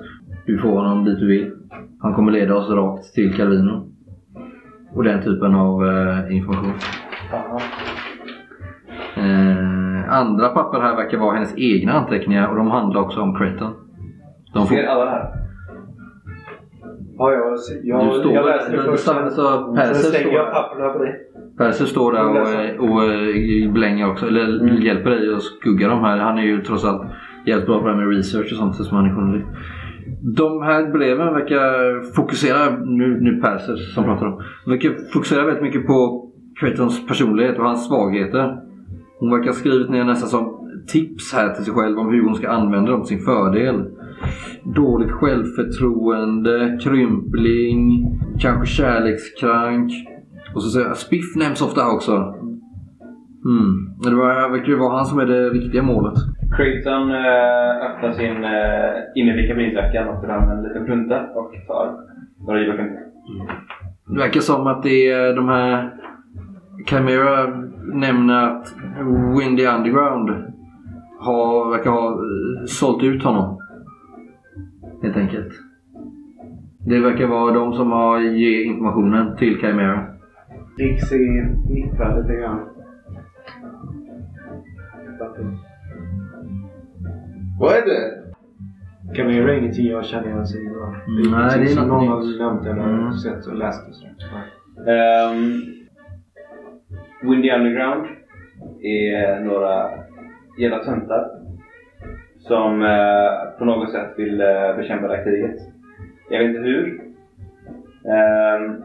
[0.45, 1.51] Du får honom dit du vill.
[1.99, 3.94] Han kommer leda oss rakt till Calvino.
[4.95, 6.73] Och den typen av eh, information.
[7.33, 7.59] Aha.
[9.17, 13.73] Eh, andra papper här verkar vara hennes egna anteckningar och de handlar också om Creighton.
[14.53, 15.29] De får, Ser alla det här?
[17.17, 19.03] Ja, jag, jag, du står jag läste det först.
[19.03, 21.15] så, så Sen Perser slänger står jag papperna på dig.
[21.57, 24.75] Perser står där och, och, och blänger också, eller Mm.
[24.81, 26.17] hjälper dig att skugga de här.
[26.17, 27.01] Han är ju trots allt
[27.45, 29.47] jävligt bra på det här med research och sånt som han är journalist.
[30.21, 35.87] De här breven verkar fokusera, nu, nu Perser som pratar om, verkar fokusera väldigt mycket
[35.87, 36.25] på
[36.59, 38.57] Creightons personlighet och hans svagheter.
[39.19, 40.55] Hon verkar ha skrivit ner nästan som
[40.87, 43.85] tips här till sig själv om hur hon ska använda dem till sin fördel.
[44.75, 48.05] Dåligt självförtroende, krympling,
[48.39, 49.91] kanske kärlekskrank.
[50.55, 52.11] Och så säger jag, Spiff nämns ofta också.
[53.43, 53.85] Hmm.
[54.03, 56.13] Det verkar ju vara han som är det riktiga målet.
[56.55, 61.97] Creighton eh, öppnar sin eh, innerficka på jeansjackan och fram en liten plunta och tar
[62.47, 62.99] några givböcker.
[64.07, 65.91] Det verkar som att det är de här...
[66.89, 67.47] Chimera
[67.93, 68.75] nämner att
[69.39, 70.29] Windy Underground
[71.19, 73.59] har, verkar ha eh, sålt ut honom.
[75.03, 75.53] Helt enkelt.
[76.87, 80.05] Det verkar vara de som har ge informationen till Chimera.
[80.77, 82.59] Dixie nipprar lite grann.
[87.59, 88.21] Vad är det?
[89.15, 90.69] Camera är ingenting jag känner igen sig i.
[90.69, 90.95] va?
[91.07, 93.13] Mm, nej, ingenting det är som något någon har nämnt eller Mm.
[93.13, 93.87] sett och läst.
[93.87, 94.87] Och.
[94.89, 95.61] Ehm,
[97.21, 98.05] Windy Underground
[98.81, 99.89] är några
[100.59, 101.25] jävla töntar
[102.39, 105.55] som eh, på något sätt vill eh, bekämpa det här kriget.
[106.29, 107.01] Jag vet inte hur.
[108.13, 108.83] Ehm,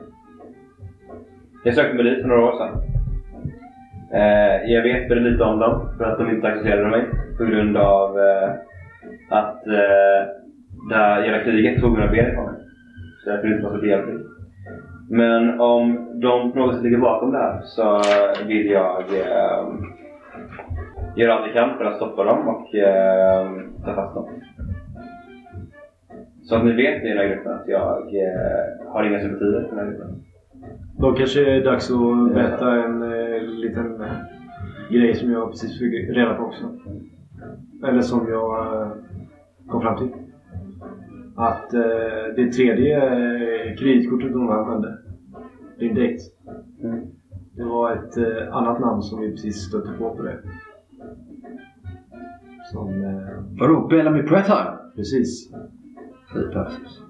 [1.64, 2.83] jag sökte mig dit för några år sedan.
[4.12, 7.06] Eh, jag vet väldigt lite om dem för att de inte accepterade mig
[7.40, 8.50] på grund av eh,
[9.29, 10.20] att eh,
[10.90, 12.61] här jävla kriget tog mina ben ifrån mig.
[13.24, 14.18] Så jag kunde inte vara så behjälplig.
[15.11, 18.03] Men om de på något sätt ligger bakom det här så
[18.46, 19.64] vill jag eh,
[21.16, 23.50] göra allt jag kan för att stoppa dem och eh,
[23.85, 24.29] ta fast dem.
[26.42, 29.76] Så att ni vet i den här gruppen att jag eh, har inga sympatier för
[29.76, 30.22] den här gruppen.
[30.98, 34.11] Då kanske det är dags att berätta en eh, liten eh,
[34.90, 36.64] grej som jag precis fick reda på också.
[37.85, 38.93] Eller som jag eh,
[39.69, 40.09] kom fram till.
[41.37, 44.99] Att eh, det tredje eh, kreditkortet hon använde,
[45.79, 46.23] din dejt.
[46.83, 47.07] Mm.
[47.57, 50.38] Det var ett eh, annat namn som vi precis stötte på på det.
[52.73, 53.05] Som...
[53.05, 53.88] Eh, Vadå?
[53.88, 54.81] Bellamy Prettar?
[54.97, 55.51] precis.
[56.33, 57.01] Säger Persis.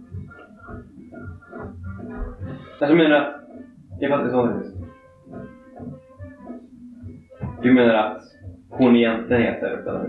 [2.81, 3.35] Alltså menar att...
[4.01, 4.65] Jag fattar inte sånt.
[7.63, 8.23] Du menar att
[8.69, 10.09] hon egentligen heter Bellamy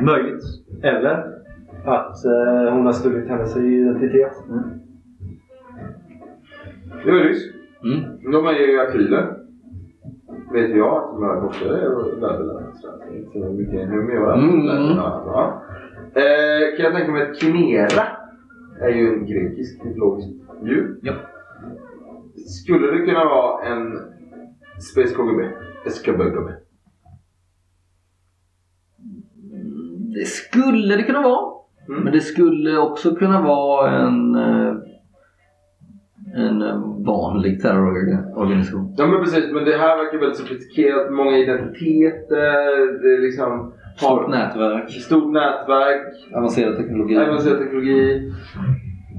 [0.00, 0.42] Möjligt.
[0.82, 1.42] Eller
[1.84, 4.32] att eh, hon har stulit hennes identitet.
[7.04, 7.42] Det var nyss.
[7.84, 8.32] Mm.
[8.32, 9.36] De är ju akryler.
[10.52, 13.16] Vet jag att de här borta är.
[13.16, 14.34] Inte så mycket humor.
[14.34, 14.66] Mm.
[14.96, 15.62] Ja.
[16.14, 18.02] Eh, kan jag tänka mig att Kimera
[18.80, 20.32] är ju en grekisk mytologiskt
[20.64, 20.98] djur.
[21.02, 21.14] Ja.
[22.46, 23.98] Skulle det kunna vara en
[24.92, 25.48] Space KGB?
[25.86, 26.50] SKBGB?
[30.14, 31.52] Det skulle det kunna vara.
[31.88, 32.04] Mm.
[32.04, 34.74] Men det skulle också kunna vara en, eh,
[36.34, 38.94] en eh, vanlig terrororganisation.
[38.98, 41.12] Ja men precis, men det här verkar väldigt sofistikerat.
[41.12, 43.72] Många identiteter, det är liksom...
[43.96, 47.16] Stort nätverk, Stort nätverk, avancerad teknologi.
[47.16, 48.32] avancerad teknologi.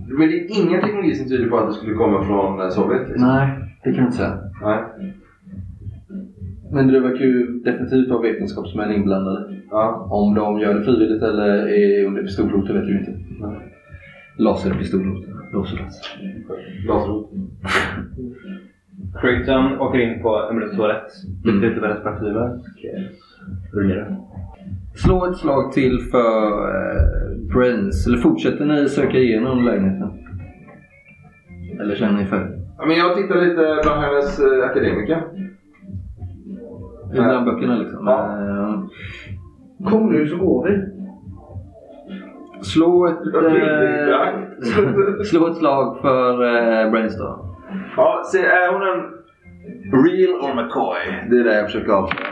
[0.07, 3.07] Men det är ingen teknologi som tyder på att det skulle komma från eh, Sovjet.
[3.09, 3.27] Liksom.
[3.27, 3.49] Nej,
[3.83, 4.37] det kan jag inte säga.
[4.61, 4.83] Nej.
[6.71, 9.55] Men det verkar ju definitivt vara vetenskapsmän inblandade.
[9.73, 10.07] Ja.
[10.09, 13.11] Om de gör det frivilligt eller är under pistolhot, det vet vi inte.
[14.37, 15.25] Laserpistolhot.
[15.53, 16.17] Laserlats.
[16.87, 17.31] Laserhot.
[19.21, 21.11] Creighton åker in på en toalett.
[21.45, 21.61] Mm.
[21.61, 22.59] Byter ut hennes parfymer.
[24.95, 28.07] Slå ett slag till för eh, Brains.
[28.07, 30.09] Eller fortsätter ni söka igenom lägenheten?
[31.79, 32.59] Eller känner ni färdigt?
[32.77, 35.23] Ja, men jag tittar lite bland hennes eh, akademiker.
[37.11, 38.07] Bland böckerna liksom?
[38.07, 38.89] Ja.
[39.89, 40.81] Kom nu så går vi.
[42.63, 43.33] slå ett...
[43.35, 47.55] Eh, slå ett slag för eh, Brains då.
[47.97, 49.03] Ja, se, är hon en
[50.05, 51.29] real or McCoy?
[51.29, 52.27] Det är det jag försöker avslöja.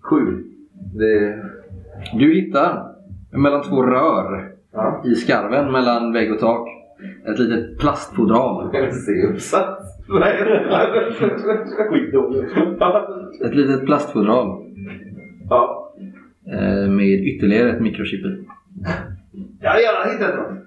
[0.00, 0.44] Sju.
[0.94, 1.42] Det...
[2.18, 2.86] Du hittar
[3.32, 5.02] mellan två rör Ja.
[5.04, 6.68] i skarven mellan vägg och tak
[7.26, 8.70] ett litet plastfodral.
[8.92, 9.84] C-uppsats.
[10.08, 10.36] Nej.
[11.90, 12.44] Skitdålig.
[13.44, 14.62] Ett litet plastfodral
[15.50, 15.79] Ja.
[16.52, 18.44] Eh, med ytterligare ett mikrochip i.
[19.60, 20.58] Jag har gärna hittat något.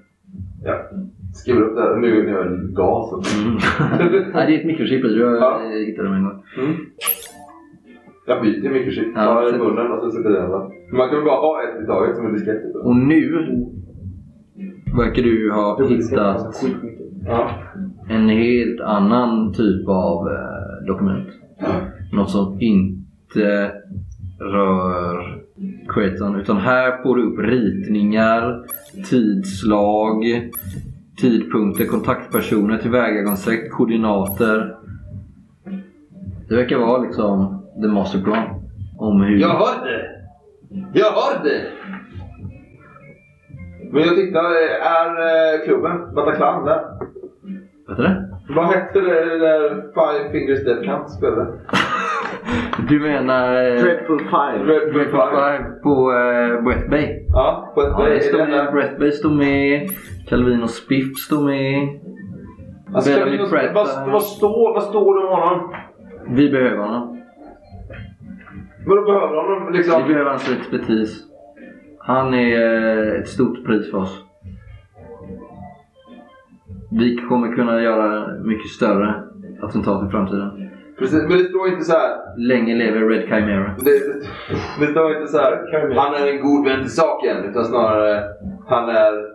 [0.63, 0.89] Ja.
[1.33, 1.95] Skriver upp det här.
[1.95, 3.35] Nu är jag gas.
[3.43, 3.53] Mm.
[4.33, 5.07] Nej, det är ett mikrochip i.
[5.07, 5.35] Du Ja.
[5.35, 5.69] ja.
[5.87, 6.43] hittade det med en gång.
[6.59, 6.75] Mm.
[8.27, 9.07] Jag byter mikrochip.
[9.15, 10.97] Ja, Ja, i så- munnen och sen sätter jag den där.
[10.97, 12.63] Man kan väl bara ha ett i taget som en diskett.
[12.63, 12.75] typ.
[12.75, 13.29] Och nu
[14.97, 16.63] verkar du ha hittat
[17.27, 17.49] Ja.
[18.09, 21.27] en helt annan typ av eh, dokument.
[22.13, 23.71] Något som inte
[24.39, 25.32] rör
[25.87, 26.35] Creighton.
[26.35, 28.63] Utan här får du upp ritningar,
[29.09, 30.23] tidslag,
[31.17, 34.75] tidpunkter, kontaktpersoner, tillvägagångssätt, koordinater.
[36.49, 38.61] Det verkar vara liksom the masterplan.
[38.97, 39.37] Om hur...
[39.37, 40.05] Jag har det!
[40.93, 41.61] Jag har det!
[43.91, 44.43] Men jag tittar,
[44.81, 46.81] är eh, klubben Bataclan där?
[47.87, 48.29] Vet du det?
[48.49, 51.51] Vad hette det där Five Fingers Death Camp spelade?
[52.89, 53.55] Du menar...
[53.55, 54.63] eh, Dreadful Five.
[54.65, 57.25] Red Five på uh, Brett Bay?
[57.33, 58.73] Ja, på ett Ja, det med.
[58.73, 59.89] Brett Bay står med.
[60.27, 61.99] Calvin och Spiff står med.
[62.93, 65.73] Alltså, Bellamy vi, Pratt, vad, eh, vad, står, vad står det om honom?
[66.27, 67.21] Vi behöver honom.
[68.85, 70.07] Vadå behöver honom Vi liksom?
[70.07, 71.23] behöver hans expertis.
[71.99, 74.23] Han är eh, ett stort pris för oss.
[76.91, 79.23] Vi kommer kunna göra mycket större
[79.61, 80.62] attentat i framtiden.
[81.03, 82.11] Precis, men det står inte så här.
[82.37, 83.75] Länge lever Red Chimera.
[83.87, 83.91] Det,
[84.79, 85.51] det står inte så här.
[85.95, 87.37] Han är en god vän till saken.
[87.49, 88.23] Utan snarare,
[88.67, 89.33] han är...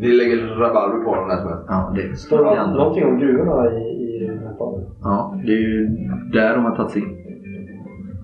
[0.00, 1.64] Vi lägger rabarber på honom när som helst.
[1.68, 2.78] Ja, det Står det andra.
[2.78, 3.82] någonting om gruvorna i,
[4.14, 4.84] i den här planen?
[5.02, 5.86] Ja, det är ju
[6.32, 7.16] där de har tagit sig in.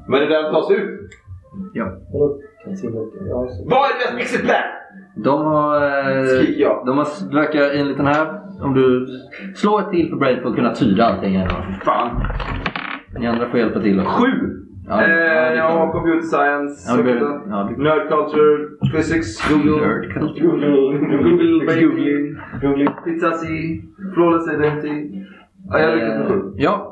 [0.09, 1.01] Men det är där han tas ut.
[1.73, 1.93] Ja.
[2.13, 3.47] Ja.
[3.65, 4.57] Vad är deras exit plan?
[5.25, 5.77] De har...
[5.85, 6.87] Eh, Skriker jag.
[6.87, 9.07] De har, verkar enligt den här, om du
[9.55, 11.39] slår ett till för Braid för att kunna tyda allting.
[11.39, 11.81] Här.
[11.85, 12.11] Fan.
[13.19, 14.01] Ni andra får hjälpa till.
[14.01, 14.11] också.
[14.23, 14.31] Sju!
[14.89, 16.91] Ja, ja, eh, jag har computer science.
[16.97, 19.87] Ja, behöver- ja, Nerd culture, physics, Google.
[19.87, 20.47] Nerd culture.
[20.47, 21.83] Google, Google baby.
[21.85, 22.37] Googling.
[22.63, 22.89] Googling.
[23.05, 23.83] Pizzazzi,
[24.15, 25.25] flawless identity.
[25.71, 26.91] Ja, jag lyckas Eh, ja.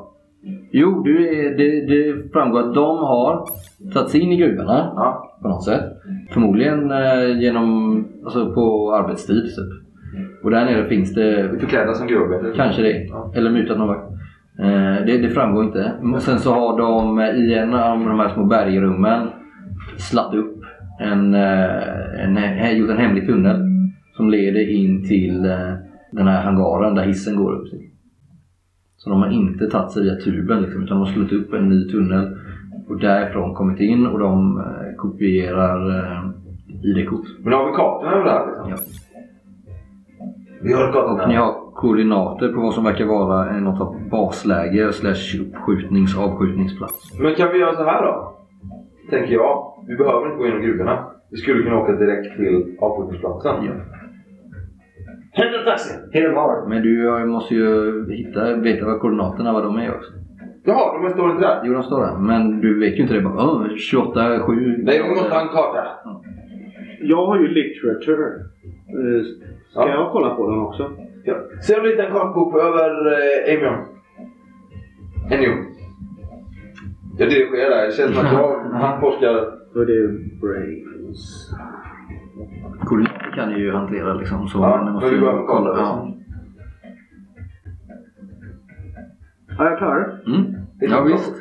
[0.71, 3.45] Jo, du är, det, det framgår att de har
[3.93, 5.37] tagit sig in i gruvorna Ja.
[5.41, 5.83] på något sätt.
[6.33, 9.83] Förmodligen eh, genom, alltså på arbetstid typ.
[10.43, 12.53] Och där nere finns det Förklädda som gruvarbetare.
[12.55, 13.07] Kanske det.
[13.35, 14.09] Eller mutat någon vakt.
[14.59, 15.93] Eh, det, det framgår inte.
[16.15, 19.27] Och sen så har de i en av de här små bergrummen
[19.97, 20.63] slatt upp
[20.99, 23.61] en, eh, en, en, gjort en hemlig tunnel
[24.15, 25.73] som leder in till eh,
[26.11, 27.89] den här hangaren där hissen går upp till.
[28.97, 31.69] Så de har inte tagit sig via tuben liksom, utan de har slagit upp en
[31.69, 32.37] ny tunnel
[32.87, 34.63] och därifrån kommit in och de
[34.97, 36.03] kopierar
[36.83, 37.25] ID-kort.
[37.43, 38.45] Men har vi kartorna över det här?
[38.45, 38.69] Liksom?
[38.69, 38.77] Ja.
[40.63, 41.27] Vi har kartorna.
[41.27, 47.19] Ni har koordinater på vad som verkar vara en- något av basläger slash uppskjutnings avskjutningsplats.
[47.21, 48.33] Men kan vi göra så här då?
[49.09, 49.73] Tänker jag.
[49.87, 51.05] Vi behöver inte gå igenom gruvorna.
[51.31, 53.55] Vi skulle kunna åka direkt till avskjutningsplatsen.
[53.65, 53.71] Ja.
[55.31, 55.93] Hämta taxi!
[56.13, 56.69] Hit them hard.
[56.69, 57.65] Men du måste ju
[58.13, 60.11] hitta, veta vad koordinaterna vad de är också.
[60.65, 61.61] Jaha, de står inte där?
[61.63, 62.17] Jo, de står där.
[62.17, 63.21] Men du vet ju inte det.
[63.21, 64.53] Bara, oh, 28, 7...
[64.83, 65.83] Nej, vi måste ha en karta.
[67.01, 68.29] Jag har ju literature.
[69.73, 69.87] Ska Ja.
[69.89, 70.91] jag kolla på den också?
[71.23, 71.35] Ja.
[71.67, 73.85] Ser du lite en kartbok över eh, Amion?
[75.31, 75.65] Enion.
[77.17, 77.85] Jag dirigerar där.
[77.85, 78.97] Det känns som att jag Ja.
[79.01, 79.51] forskar.
[79.73, 80.07] Då är det
[80.41, 81.51] brains.
[82.85, 84.47] koordinater kan ni ju hantera liksom.
[84.47, 86.09] Så, Ja, men måste men ju vi behöver kolla, Ja.
[89.57, 90.31] Ja, jag klarar det.
[90.31, 90.53] Mm.
[90.79, 91.33] Ja, visst.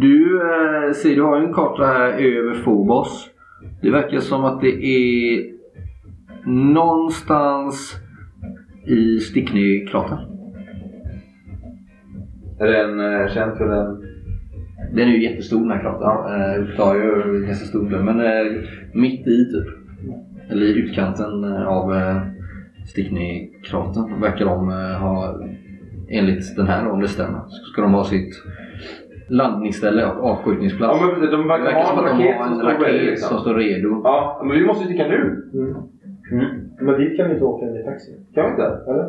[0.00, 3.30] Du eh, ser, du har ju en karta här över Phobos.
[3.82, 5.51] Det verkar som att det är
[6.46, 7.96] någonstans
[8.86, 10.18] i Stickney-kratern.
[12.60, 14.00] Är den eh, känd för den?
[14.94, 16.40] Den är ju jättestor den här kratern.
[16.40, 18.02] Eh, upptar ju ganska stor del.
[18.02, 18.62] Men eh,
[18.94, 19.82] mitt i typ.
[20.50, 22.16] Eller i utkanten eh, av eh,
[22.86, 25.40] Stickney-kratern verkar de eh, ha,
[26.10, 27.40] enligt den här om det stämmer,
[27.72, 28.42] ska de ha sitt
[29.28, 31.00] landningsställe och avskjutningsplats.
[31.00, 33.28] Ja men de det verkar verkar som ha en raket som står raket liksom.
[33.28, 34.00] som står redo.
[34.04, 35.42] Ja, men vi måste ju sticka nu.
[36.80, 38.12] Men dit kan vi inte åka med taxi.
[38.34, 38.62] Kan vi inte?
[38.88, 39.08] Eller?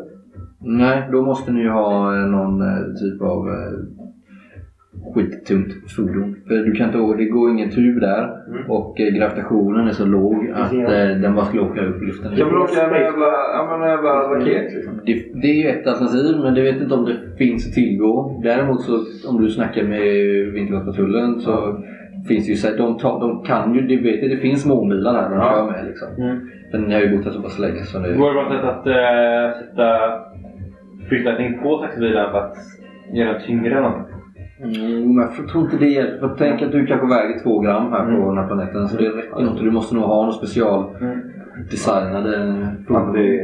[0.59, 4.03] Nej, då måste ni ju ha eh, någon eh, typ av eh,
[5.13, 6.35] skittungt fordon.
[6.47, 8.29] För du kan inte, det går ingen tub där
[8.67, 12.35] och eh, gravitationen är så låg att eh, den bara skulle åka upp i luften.
[12.35, 13.01] Kan vi åka med en
[13.81, 15.01] jävla, raket liksom?
[15.05, 18.41] Det, det är ju ett alternativ men det vet inte om det finns att tillgå.
[18.43, 20.01] Däremot så om du snackar med
[20.53, 21.83] Vintergårdspatrullen så
[22.27, 25.29] finns ju så de, tar, de kan ju, det vet jag, det finns månbilar där
[25.29, 25.49] de Ja.
[25.51, 26.07] kör med liksom.
[26.17, 26.49] Mm.
[26.71, 28.13] Men ni har ju bott här så pass länge så det...
[28.13, 29.87] Går det bara sätt att äh, sätta
[31.09, 32.55] flytlättning på taxibilen för att
[33.13, 34.07] göra den tyngre eller något?
[34.59, 36.27] Mm, men jag tror inte det hjälper.
[36.27, 38.87] För Tänk att du kanske väger två gram här på den här planeten.
[38.87, 39.63] Så det räcker nog inte.
[39.63, 40.85] Du måste nog ha något special
[41.71, 42.31] designade
[42.87, 43.01] fordon.
[43.07, 43.39] Anti,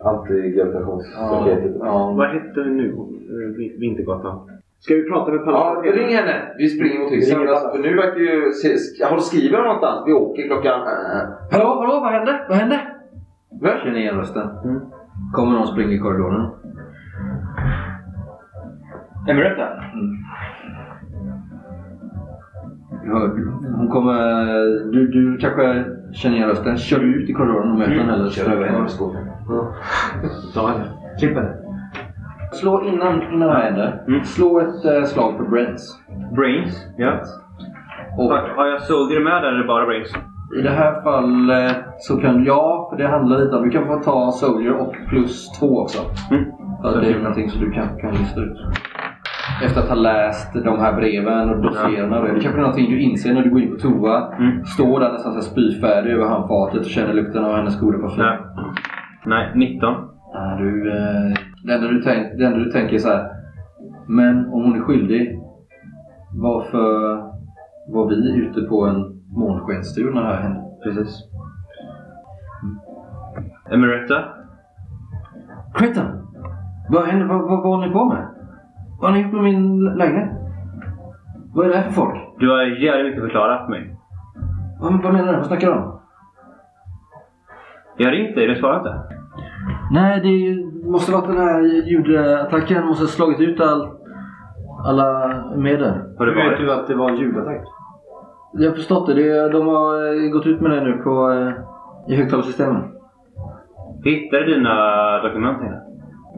[0.00, 1.72] anti-gravitationsraketet.
[1.80, 2.88] Ja, Vad hette det nu?
[2.88, 4.38] Eh, Vintergatan.
[4.80, 5.94] Ska vi prata med Ja, Pallas?
[5.96, 6.54] ring henne!
[6.58, 7.38] Vi springer mot hissen.
[7.38, 8.52] För nu verkar ju...
[9.16, 10.02] du skrivit någonstans?
[10.06, 10.80] Vi åker klockan...
[11.52, 12.44] Hallå, hallå, vad hände?
[12.48, 12.80] Vad hände?
[13.62, 13.70] Va?
[13.84, 14.48] Känner igen rösten.
[15.34, 16.50] Kommer någon springa i korridoren?
[19.28, 19.68] Emiretta?
[23.04, 23.28] Du hör,
[23.76, 24.12] hon kommer...
[24.92, 26.76] Du, du kanske känner igen rösten.
[26.76, 29.26] Kör du ut i korridoren och möter henne eller Kör över henne med skogen.
[30.54, 30.84] Ta det.
[31.18, 31.67] Klippa det.
[32.52, 34.02] Slå innan, innan här händer.
[34.06, 34.24] Mm.
[34.24, 36.00] Slå ett eh, slag för Brents.
[36.36, 36.86] Brains?
[36.96, 37.20] Ja.
[38.18, 40.14] Och Har, har jag Soldier med där eller bara Brains?
[40.58, 43.64] I det här fallet så kan ja, för det handlar lite om...
[43.64, 45.98] Du kan få ta Soldier och plus två också.
[46.30, 46.44] Mm.
[46.84, 48.58] Alltså det är någonting som du kan, kan lista ut.
[49.64, 52.20] Efter att ha läst de här breven och dossiererna.
[52.22, 54.36] Det kanske är någonting du inser när du går in på toa.
[54.36, 54.64] Mm.
[54.64, 58.24] Står där nästan så spyfärdig över handfatet och känner lukten av hennes goda parfym.
[58.24, 58.38] Nej.
[59.26, 59.94] Nej, 19.
[60.32, 61.32] Ja, du, eh,
[61.64, 63.28] det, enda du tänk, det enda du tänker är så här.
[64.06, 65.40] Men om hon är skyldig.
[66.34, 67.16] Varför
[67.92, 70.60] var vi ute på en månskenstur när det här hände?
[70.82, 71.24] Precis.
[73.70, 74.24] Emiretta?
[75.74, 76.06] Skiten!
[76.88, 78.26] Vad, hände, vad, vad, vad håller ni på med?
[79.00, 80.30] Vad har ni gjort med min lägenhet?
[81.54, 82.18] Vad är det här för folk?
[82.38, 83.96] Du har jävligt mycket att förklara för mig.
[84.80, 85.38] Vad, vad menar du?
[85.38, 86.00] Vad snackar du om?
[87.96, 89.17] Jag har ringt dig, du svarar inte.
[89.90, 92.86] Nej, det måste varit den här ljudattacken.
[92.86, 93.88] måste ha slagit ut all,
[94.86, 95.94] alla medel.
[96.18, 96.58] Har det Hur vet varit?
[96.60, 97.64] du att det var en ljudattack?
[98.52, 99.14] Jag har förstått det.
[99.14, 102.82] det de har eh, gått ut med det nu på, eh, i högtalarsystemen.
[104.04, 104.74] Hittade dina
[105.22, 105.80] dokument här?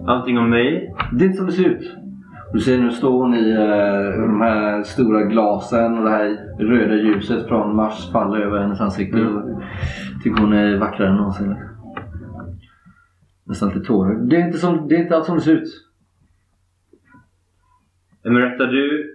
[0.07, 0.95] Allting om mig?
[1.13, 1.97] Det är inte som det ser ut.
[2.53, 6.95] Du ser nu står hon i eh, de här stora glasen och det här röda
[6.95, 9.21] ljuset från Mars faller över hennes ansikte.
[9.21, 9.43] Och
[10.23, 11.57] tycker hon är vackrare än någonsin.
[13.51, 14.15] Nästan lite tårar.
[14.15, 15.69] Det är inte, som, det är inte alls som det ser ut.
[18.25, 19.15] Emiretta, du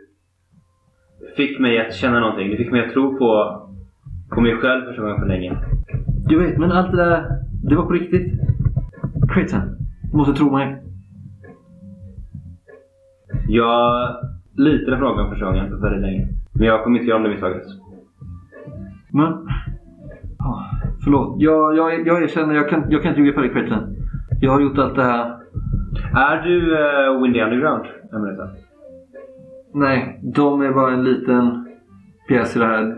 [1.37, 2.49] fick mig att känna någonting.
[2.49, 3.61] Du fick mig att tro på,
[4.29, 5.57] på mig själv första gången på länge.
[6.29, 7.25] Jag vet, men allt det där,
[7.63, 8.33] det var på riktigt.
[9.33, 9.61] Creighton,
[10.11, 10.83] du måste tro mig.
[13.47, 14.15] Jag
[14.57, 16.27] litade på någon första gången för väldigt länge.
[16.53, 17.63] Men jag kommer inte göra om det misstaget.
[19.11, 19.47] Men...
[21.03, 21.41] Förlåt.
[21.41, 23.94] Jag, jag, jag erkänner, jag kan, jag kan inte ljuga för dig Creighton.
[24.41, 25.35] Jag har gjort allt det här.
[26.15, 28.49] Är du uh, Windy Underground, Emiretta?
[29.73, 31.67] Nej, de är bara en liten
[32.27, 32.97] pjäs i det här.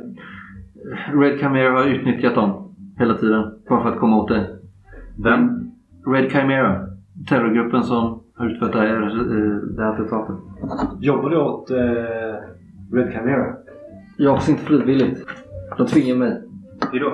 [1.13, 3.51] Red Chimera har utnyttjat dem hela tiden.
[3.69, 4.55] Bara för att komma åt dig.
[5.23, 5.71] Vem?
[6.05, 6.87] Red Chimera.
[7.29, 10.35] Terrorgruppen som har utfört det här, eh, det här attentatet.
[10.99, 11.77] Jobbar du åt eh,
[12.93, 13.53] Red Chimera?
[14.17, 15.25] Jag hoppas inte frivilligt.
[15.77, 16.41] De tvingar mig.
[16.91, 17.09] Hur då?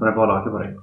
[0.00, 0.76] Har jag bara på dig?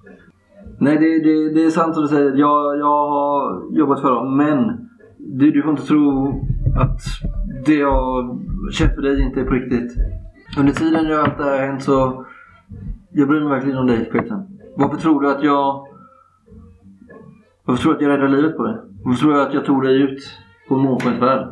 [0.82, 2.36] Nej, det, det, det är sant som du säger.
[2.36, 4.38] Jag, jag har jobbat för dem.
[4.38, 6.28] Men du, du får inte tro
[6.76, 7.02] att
[7.66, 9.92] det jag har känt för dig inte är på riktigt.
[10.60, 12.26] Under tiden jag allt det här har hänt så...
[13.12, 14.60] Jag bryr mig verkligen om dig, Quentin.
[14.78, 15.88] Varför tror du att jag...
[17.66, 18.76] Varför tror du att jag räddade livet på dig?
[19.04, 20.20] Varför tror du att jag tog dig ut
[20.70, 21.48] på en månskensfärd?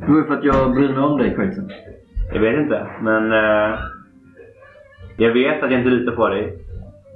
[0.00, 1.70] Det var ju för att jag bryr mig om dig, Quentin.
[2.32, 3.32] Jag vet inte, men...
[3.32, 3.78] Uh,
[5.16, 6.65] jag vet att jag inte litar på dig.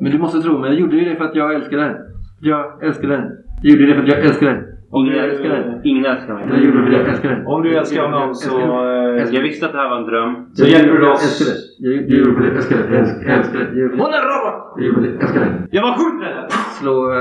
[0.01, 1.97] Men du måste tro mig, jag gjorde ju det för att jag älskar dig.
[2.41, 3.21] Jag älskar dig.
[3.63, 4.63] Jag gjorde det för att jag älskar dig.
[4.95, 5.81] Ingen, jag älskar dig.
[5.85, 6.45] ingen älskar mig.
[6.51, 7.45] Jag gjorde det för att jag älskar dig.
[7.47, 8.59] Om du älskar honom så...
[8.59, 10.47] eh, Jag visste att det här var en dröm.
[10.55, 11.77] Så hjälper du oss.
[11.79, 13.27] Jag gjorde det för att jag älskar dig.
[13.29, 14.75] Jag älskar- det- Hon är robot!
[14.77, 15.69] jag gjorde det för att jag älskar dig.
[15.71, 16.51] Jag var sjukt rädd!
[16.53, 17.13] Slå...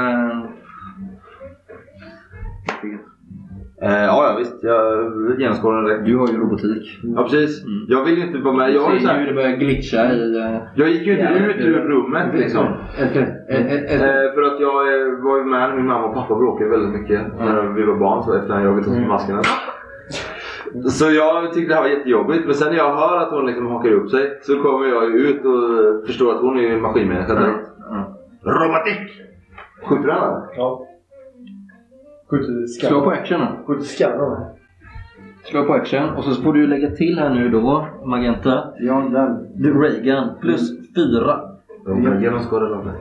[3.81, 4.63] eh, ja, ja, visst.
[4.63, 4.85] Jag
[5.39, 6.05] genomskådar direkt.
[6.05, 6.99] Du har ju robotik.
[7.15, 7.63] Ja, precis.
[7.65, 7.85] Mm.
[7.87, 8.73] Jag vill ju inte vara med.
[8.73, 10.37] Jag, har ju ser så ju hur det börjar glitcha i...
[10.39, 12.65] eh, jag gick ju inte Ja, ut ur rummet liksom.
[12.97, 13.45] Dig.
[13.49, 17.01] Eh, för att jag eh, var ju med när min mamma och pappa bråkade väldigt
[17.01, 19.41] mycket när vi var barn så efter han jagat oss med maskerna.
[20.89, 22.45] Så jag tyckte det här var jättejobbigt.
[22.45, 25.17] Men sen när jag hör att hon liksom hakar upp sig så kommer jag ju
[25.27, 27.69] ut och förstår att hon är ju en maskinmänniska direkt.
[27.89, 28.17] Ja.
[28.43, 29.21] Robotik!
[29.83, 30.11] Skjuter du
[32.29, 32.37] Ja.
[32.37, 33.47] Skjuter Slå på action då.
[33.67, 34.45] Skjuter skallen.
[35.43, 38.63] Slå på action och så får du lägga till här nu då, Magenta.
[38.79, 39.47] Ja, den.
[39.55, 41.39] Du, Reagan plus fyra.
[41.85, 42.91] Jag genomskådar dem.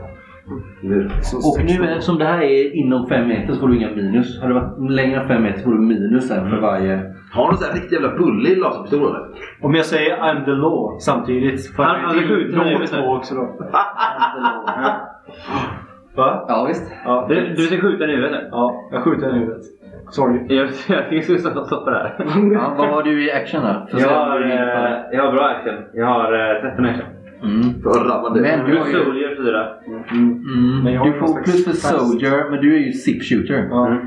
[1.35, 4.41] Och nu är, som det här är inom fem meter så får du inga minus.
[4.41, 7.15] Har det varit längre än fem meter så får du minus här för varje...
[7.33, 9.29] Har du någon sån här riktig jävla bullig laserpistol eller?
[9.63, 11.79] Om jag säger I'm the law samtidigt.
[11.79, 12.15] Law
[12.57, 12.97] mig, vet du.
[12.97, 13.71] två också då.
[16.17, 16.45] Va?
[16.49, 16.93] Ja visst.
[17.05, 18.49] Ja, Du, du ska skjuta nu, vet du?
[18.51, 19.63] ja, jag skjuter den i huvudet.
[20.11, 20.39] Sorry.
[20.57, 22.15] Jag, jag fick så stoppa det här.
[22.53, 23.87] Ja, vad har du i action här?
[23.91, 25.75] För Jag har, eh, jag har bra action.
[25.95, 27.07] Jag har eh, 13 action.
[27.43, 27.83] Mm.
[27.83, 28.41] För.
[28.41, 28.93] Men du har ju...
[28.93, 29.67] Soldier 4.
[30.11, 30.85] Mm.
[30.85, 33.69] Men har Du får plus för Soldier, men du är ju zip shooter.
[33.71, 33.99] Ja.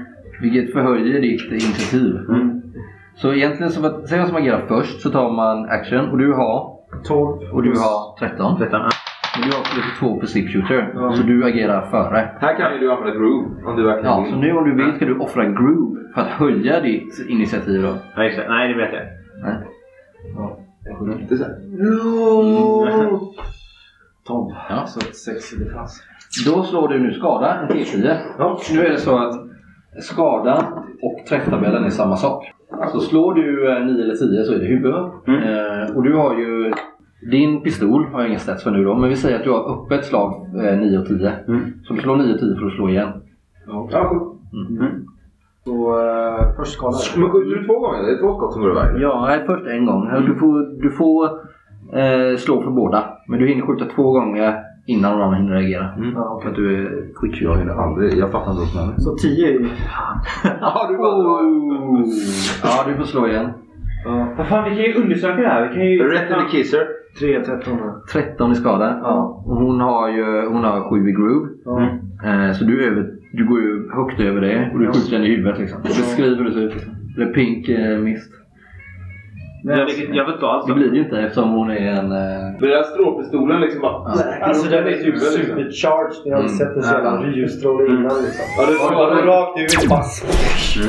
[0.41, 2.19] Vilket förhöjer ditt initiativ.
[3.15, 6.33] Så egentligen, så att, säg vad som agerar först så tar man action och du
[6.33, 7.53] har 12.
[7.53, 8.57] och du har 13.
[8.57, 8.81] 13.
[9.37, 10.91] Och du har plus 2 på zip shooter.
[10.95, 11.13] Ja.
[11.15, 12.29] Så du agerar före.
[12.39, 14.31] Här kan ju du använda groove om du verkligen Ja, vill.
[14.31, 17.95] så nu om du vill ska du offra groove för att höja ditt initiativ då.
[18.15, 18.45] Ja, just det.
[18.49, 19.03] Nej, det vet jag.
[19.43, 19.55] Nej.
[21.29, 21.55] Det är så här.
[24.27, 24.51] 12.
[24.69, 24.85] Ja.
[24.85, 26.03] Så 6 i defens.
[26.45, 28.17] Då slår du nu skada, en T10.
[28.73, 29.33] Nu är det så att
[30.03, 30.67] skada
[31.01, 32.51] och träfftabellen är samma sak.
[32.91, 34.93] Så slår du eh, 9 eller 10 så är det huvud.
[35.27, 35.43] Mm.
[35.43, 36.73] Eh, och du har ju...
[37.31, 39.73] Din pistol har jag ingen stats för nu då, men vi säger att du har
[39.73, 41.33] öppet slag eh, 9 och 10.
[41.47, 41.73] Mm.
[41.83, 43.09] Så du slår 9 och 10 för att slå igen.
[43.67, 44.37] Ja, cool.
[45.63, 46.97] Så uh, först skada.
[47.17, 48.03] Men skjuter du två gånger?
[48.03, 49.01] Det är två skott som går iväg.
[49.01, 50.07] Ja, nej, först en gång.
[50.25, 51.25] Du får, du får
[51.99, 53.17] eh, slå för båda.
[53.27, 55.93] Men du hinner skjuta två gånger innan någon annan hinner reagera.
[55.97, 56.49] Ja, För okej.
[56.49, 58.17] att du är quick Jag hinner aldrig.
[58.17, 58.99] Jag fattar inte vad som händer.
[58.99, 59.59] Så 10 är ju...
[60.61, 61.11] Ja, du bara
[61.41, 62.05] Oh.
[62.63, 63.49] Ja, du får slå igen.
[64.05, 64.33] Ja.
[64.37, 65.67] Vad fan, vi kan ju undersöka det här.
[65.67, 66.07] Vi kan ju...
[66.07, 66.87] Rätt eller kisser?
[67.19, 67.77] 3, 13.
[68.11, 68.99] 13 i skada.
[69.03, 69.43] Ja.
[69.45, 71.49] Och hon har ju hon har 7 i groove.
[71.65, 71.81] Ja.
[72.29, 75.35] Eh, så du, över, du går ju högt över det och du skjuter den i
[75.35, 75.81] huvudet liksom.
[75.81, 76.73] Beskriv hur det ser ut.
[76.73, 76.93] Liksom.
[77.15, 78.31] Det är pink eh, mist.
[79.63, 80.65] Jag, vet- jag vet inte alls.
[80.67, 82.11] Det blir det ju inte eftersom hon är en...
[82.11, 83.97] Eh, Den där strålpistolen liksom bara...
[84.41, 85.55] Alltså den är typ huvudet, liksom.
[85.55, 86.17] supercharged.
[86.25, 86.49] Ni har Mm.
[86.49, 88.45] sett en sån jävla ljusstråle innan liksom.
[88.57, 90.01] Ja, det Och var rakt ut bara...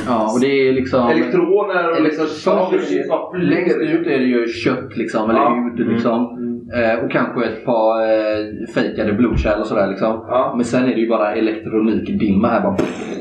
[0.06, 1.08] ja, och det är liksom...
[1.10, 2.26] elektroner och liksom
[3.36, 5.70] Längst ut är det ju kött liksom, eller Ja.
[5.76, 6.38] hud liksom.
[6.74, 10.24] Eh, och kanske ett par eh, fejkade blodkärl och sådär liksom.
[10.28, 10.52] Ja.
[10.56, 12.76] Men sen är det ju bara elektronikdimma här bara.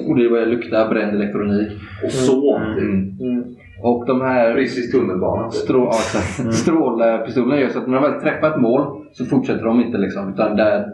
[0.10, 1.72] Och det börjar lukta bränd elektronik.
[2.06, 2.58] Och så.
[2.58, 3.44] Mm.
[3.84, 5.52] Och de här Precis tunnelbanan.
[5.52, 6.54] strå, ja, exakt.
[6.54, 10.34] strålpistolerna gör så att när de väl träffar ett mål så fortsätter de inte liksom.
[10.34, 10.86] Utan där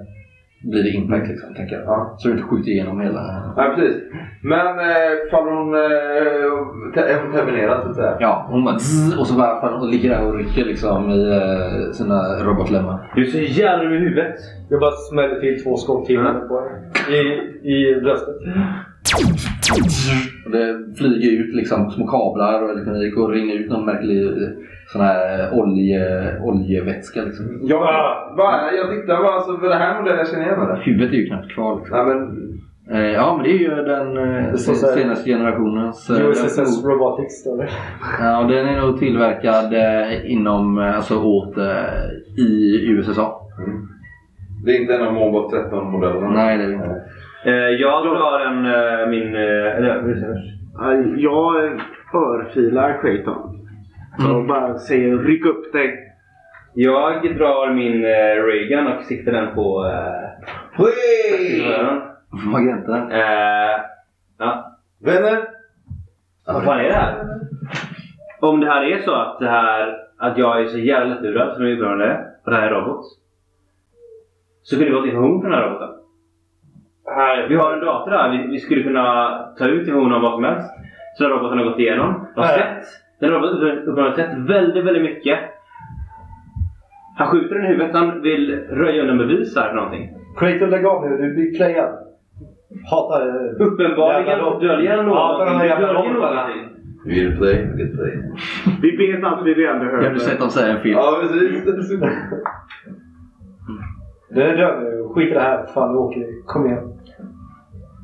[0.71, 1.83] blir det impact liksom, tänker jag.
[1.85, 2.15] Ja.
[2.17, 3.53] Så du inte skjuter igenom hela...
[3.57, 3.95] Ja, precis.
[4.43, 5.73] Men eh, faller hon...
[5.75, 8.17] Eh, är hon terminerad så att säga?
[8.19, 11.31] Ja, hon bara zzz, och så bara faller och ligger där och rycker liksom i
[11.31, 13.11] eh, sina robotlemmar.
[13.15, 14.35] Du är så jävla med huvudet.
[14.69, 17.17] Jag bara smäller till två skott till henne på henne.
[17.17, 17.21] I,
[17.73, 18.35] I bröstet.
[20.45, 24.49] Och det flyger ut liksom små kablar och elektronik och rinner ut någon märklig eh,
[24.93, 26.01] sån här olje,
[26.41, 27.59] oljevätska liksom.
[27.63, 28.59] Ja, va?
[28.77, 30.81] Jag tittar bara alltså för det här modellen jag känner igen det.
[30.83, 31.97] Huvudet är ju knappt kvar liksom.
[31.97, 32.53] Nej men...
[32.91, 36.09] Eh, ja men det är ju den eh, senaste generationens...
[36.09, 37.69] eh, USSS Robotics står det.
[38.19, 41.63] Ja, och den är nog tillverkad eh, inom, eh, alltså åt eh,
[42.37, 43.41] i USA.
[44.65, 46.29] Det är inte en av Mobot 13-modellerna.
[46.33, 47.01] Nej, det är det inte.
[47.47, 49.35] Eh, jag drar en, eh, min...
[49.35, 50.17] eh, Eller?
[51.17, 51.55] Jag
[52.13, 53.53] örfilar Creighton.
[54.19, 54.47] Så Mm.
[54.47, 56.03] bara säger ryck upp dig.
[56.73, 59.85] Jag drar min eh, Reagan och siktar den på...
[59.85, 60.29] Eh.
[62.51, 62.97] Magenta.
[62.97, 63.79] eh,
[64.37, 64.77] ja.
[65.03, 65.47] Vänner!
[66.47, 67.15] Vad fan är det här?
[68.39, 69.97] Om det här är så att det här...
[70.19, 72.25] Att jag är så jävla lättlurad som jag är.
[72.45, 73.05] Och det här är robot.
[74.63, 75.89] Så kunde vi fått information från den här roboten.
[77.15, 78.31] Här, vi har en dator här.
[78.31, 80.69] Vi, vi skulle kunna ta ut information om vad som helst.
[81.17, 82.27] Så den roboten har gått igenom.
[82.35, 82.83] Har sett.
[83.19, 85.39] Den har uppenbarligen sett väldigt, väldigt mycket.
[87.17, 87.95] Han skjuter den i huvudet.
[87.95, 90.09] Han vill röja undan bevis här för någonting.
[90.39, 91.17] Kratos lägg av nu.
[91.17, 91.89] Du blir playad.
[92.91, 93.27] Hatar...
[93.27, 95.57] eh, Uppenbarligen döljer han någonting.
[95.59, 96.69] Döljer någonting.
[97.05, 98.17] Vill play, vill play.
[98.81, 100.07] Vi vet att vi redan Jag behöver.
[100.07, 100.97] hade sett dem säga en film.
[100.97, 101.65] Ja, precis.
[104.29, 105.03] Den är död nu.
[105.13, 105.65] Skit i det här.
[105.65, 106.25] Fan, vi åker.
[106.45, 106.93] Kom igen.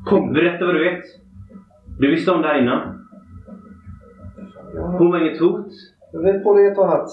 [0.04, 1.04] Kom, berätta vad du vet.
[1.98, 3.00] Du visste om det här innan.
[4.98, 5.66] Hon var inget hot.
[6.12, 7.08] Jag vet på det ett och annat.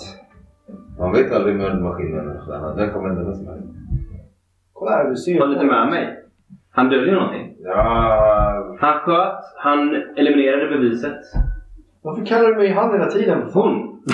[1.00, 2.74] Man vet aldrig med en maskinmänniska.
[2.76, 3.68] Den kommer vad som helst.
[4.74, 6.18] Kolla här, du ser Var lite med mig.
[6.72, 7.56] Han döljer någonting.
[7.64, 11.22] Ja, Han sköt, han eliminerade beviset.
[12.02, 13.42] Varför kallar du mig han hela tiden?
[13.54, 14.02] Hon!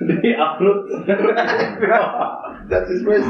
[0.00, 1.06] Det är afrot.
[2.70, 3.28] that is racist.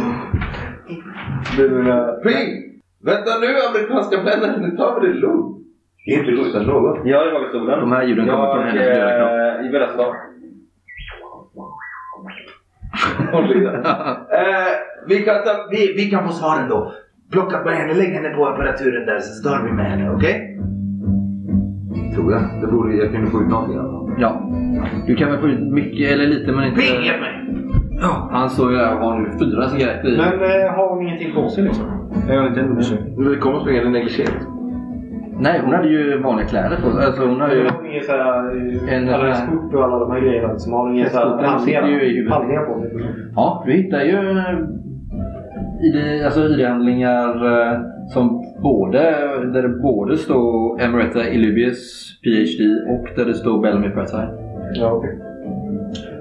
[1.56, 2.64] Du, eh, Ping!
[3.04, 5.58] Vänta nu amerikanska vänner, nu tar vi det lugnt.
[6.06, 7.08] Inte skjuta någon.
[7.08, 7.80] Jag har tagit stolen.
[7.80, 9.30] De här ljuden kommer från hennes döda kropp.
[9.30, 10.28] Jag är.
[13.32, 13.72] Håll i eh,
[15.06, 16.92] vi, kan ta, vi, vi kan få svaren då.
[17.32, 20.58] Plocka med henne, lägg henne på apparaturen där så stör vi med henne, okej?
[22.14, 22.42] Tror jag.
[22.60, 24.14] Det borde, jag kunde få ut någonting i alla fall.
[24.18, 24.50] Ja.
[25.06, 26.80] Du kan väl få ut mycket eller lite men inte...
[26.80, 27.48] Ping, mig!
[28.00, 30.16] Ja, han står ju där och har nu fyra cigaretter i.
[30.16, 31.84] Men eh, har hon ingenting på sig liksom?
[32.28, 33.28] Jag har inte en undersökning.
[33.30, 34.24] Vi kommer springa i negligé.
[35.40, 37.06] Nej, hon hade ju vanliga kläder på sig.
[37.06, 37.64] Alltså hon har ju...
[37.64, 38.92] Har hon ingen såhär...
[38.94, 40.58] En- Alla skort och alla de här grejerna.
[40.58, 42.90] Som har ingen Skoten såhär handlingar på sig.
[43.36, 44.18] Ja, du hittar ju
[45.86, 48.98] ID, alltså ID-handlingar eh, som både,
[49.52, 54.28] där det både står Emerita Illubius PhD och där det står Bellamy Prattine.
[54.74, 55.18] Ja, okej.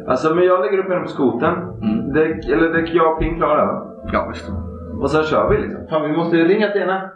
[0.08, 1.54] Alltså, men jag lägger upp henne på skoten.
[1.84, 2.14] Mm.
[2.14, 3.94] Det, eller det jag och Ping klarar va?
[4.14, 4.52] Ja, visst.
[5.02, 5.82] Och sen kör vi liksom.
[5.90, 7.12] Fan, vi måste ringa till henne.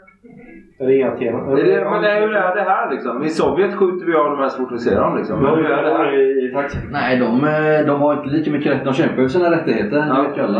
[0.79, 1.37] Ringa Athena.
[1.55, 3.23] Det men det är, hur är det här liksom?
[3.23, 5.39] I Sovjet skjuter vi av de här så fort vi ser dem liksom.
[5.43, 6.19] Men hur är det här?
[6.19, 6.77] i, i taxi.
[6.91, 8.85] Nej, de, eh, de har inte lika mycket rätt.
[8.85, 10.15] De kämpar ju för sina rättigheter, Ja.
[10.15, 10.59] det vet ju alla.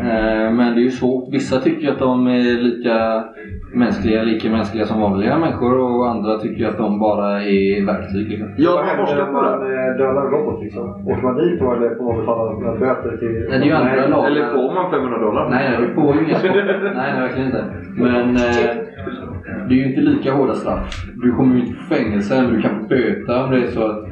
[0.00, 1.34] Eh, Men det är ju svårt.
[1.34, 3.24] Vissa tycker att de är lika
[3.72, 8.28] mänskliga, lika mänskliga som vanliga människor och andra tycker att de bara är verktyg.
[8.28, 8.48] Liksom.
[8.56, 9.66] Jag Vad har forskat på man det.
[9.66, 11.06] eh, dödar en robot liksom?
[11.06, 13.46] Åker man dit då eller får man betala böter till...
[13.50, 14.26] Nej, det är ju andra lag.
[14.26, 15.48] Eller får man 500 dollar?
[15.50, 16.50] Nej, nej, du får ju inga skott.
[16.54, 17.64] Nej, nej, verkligen inte.
[17.96, 18.70] Men eh,
[19.68, 21.04] det är ju inte lika hårda straff.
[21.22, 23.86] Du kommer ju inte få fängelse, men du kan få böta om det är så
[23.86, 24.04] att...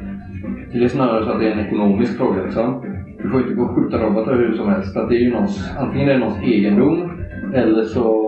[0.73, 2.81] Det är snarare så att det är en ekonomisk fråga liksom.
[3.23, 4.97] Du får inte gå och skjuta robotar hur som helst.
[4.97, 7.11] Att det är ju någons, antingen är det någons egendom
[7.53, 8.26] eller så...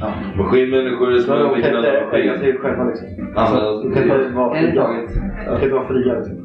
[0.00, 2.38] Ja, Maskinmänniskor är små, Men de vilken kan annan inte äga maskin?
[2.52, 3.08] sig själva liksom.
[3.34, 4.82] Alltså, De kan inte vara en i fria.
[4.82, 5.10] taget.
[5.46, 6.36] De kan inte vara fria liksom.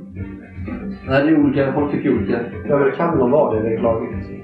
[1.07, 1.73] Nej, det är olika.
[1.73, 2.37] Folk tycker olika.
[2.69, 4.07] Ja, men kan de vara det lagen?
[4.17, 4.35] Liksom?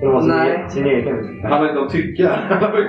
[0.00, 0.50] Kan de ha sin, Nej.
[0.66, 1.16] e- sin egen?
[1.16, 1.50] Liksom?
[1.50, 2.30] Han vet inte om tycka.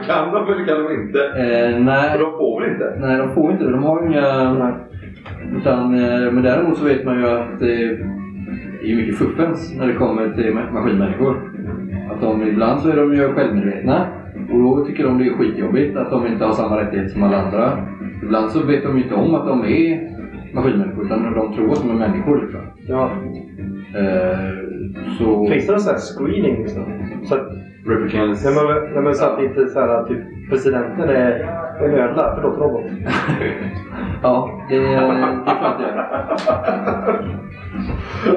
[0.08, 1.20] kan de eller kan de inte?
[1.44, 2.14] Eh, nej.
[2.14, 2.94] Och de får väl inte?
[3.00, 3.72] Nej, de får inte det.
[3.72, 4.74] De har inga...
[5.58, 9.94] Utan, eh, men däremot så vet man ju att det är mycket fuffens när det
[9.94, 11.36] kommer till ma- maskinmänniskor.
[12.12, 14.06] Att de ibland så är de ju självmedvetna
[14.54, 17.42] och då tycker de det är skitjobbigt att de inte har samma rättigheter som alla
[17.42, 17.78] andra.
[18.24, 20.10] Ibland så vet de inte om att de är
[20.54, 22.42] maskinmänniskor utan de tror att de är människor.
[22.42, 22.62] Liksom.
[22.88, 23.12] Ja.
[24.00, 24.50] Eh,
[25.18, 25.48] så...
[25.48, 26.84] Finns det någon sån här screening liksom?
[27.24, 27.48] Så att,
[27.86, 28.46] Replicants.
[28.46, 31.32] nej, men, nej, men så att inte så här, typ presidenten är
[31.84, 32.84] en ödla, förlåt robot.
[34.24, 35.00] Ja, det, det är
[35.46, 35.94] klart det är.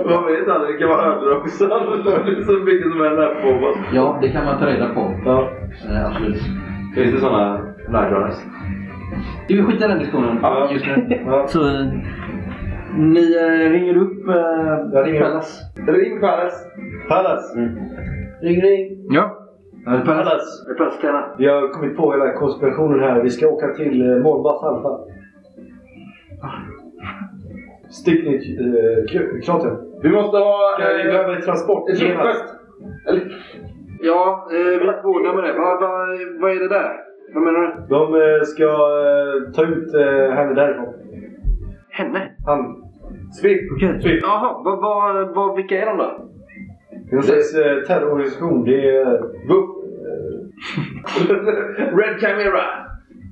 [0.11, 1.67] Man vet aldrig, det kan vara också.
[1.67, 3.77] Det är så mycket som händer på oss.
[3.93, 5.15] Ja, det kan man ta reda på.
[5.25, 5.49] Ja.
[5.91, 6.41] Eh, absolut.
[6.95, 7.59] Finns det sådana
[7.89, 8.37] nightrunners?
[9.49, 10.69] Du, vi skiter i den diskussionen Ja.
[10.73, 11.23] just nu.
[11.27, 11.47] Ja.
[11.47, 11.87] Så eh,
[12.97, 15.21] ni eh, ringer upp eh, ringer.
[15.21, 15.61] Pallas?
[15.87, 16.55] Ring Pallas.
[17.09, 17.57] Pallas!
[17.57, 17.69] Mm.
[18.43, 19.07] Ring ring!
[19.11, 19.39] Ja.
[19.85, 20.05] Pallas.
[20.07, 20.65] Pallas!
[20.67, 21.25] Det är Pallas tjena.
[21.39, 23.23] Vi har kommit på hela konspirationen här.
[23.23, 24.99] Vi ska åka till eh, Molnbas Alfa.
[27.91, 29.05] Sticknit eh,
[29.45, 29.77] krater.
[30.03, 30.77] Vi måste ha...
[30.81, 31.91] Ja, vi eh, behöver transport.
[33.09, 33.37] Eller,
[34.01, 35.53] Ja, eh, vi båda med det.
[35.53, 36.09] Vad, vad,
[36.41, 36.93] vad är det där?
[37.35, 37.75] Vad menar du?
[37.89, 40.95] De eh, ska eh, ta ut eh, henne därifrån.
[41.91, 42.31] Henne?
[42.47, 42.83] Han.
[43.41, 43.63] Swift.
[43.73, 44.19] Okej.
[44.23, 46.29] Jaha, vad, vad, vad, vilka är de då?
[46.91, 48.65] Det är någon slags eh, terrororganisation.
[48.65, 49.07] Det är...
[51.97, 52.63] Red Camera.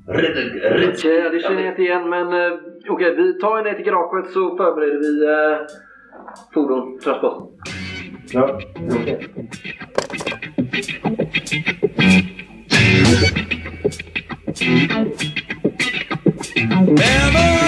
[0.09, 2.53] Okej, ja, det känner jag inte igen men eh,
[2.89, 5.59] okej, vi tar er ner till garaget så förbereder vi eh,
[6.55, 7.51] fordon, transport.
[8.33, 8.61] Ja,
[9.01, 9.29] okej.
[16.87, 17.64] Emerita,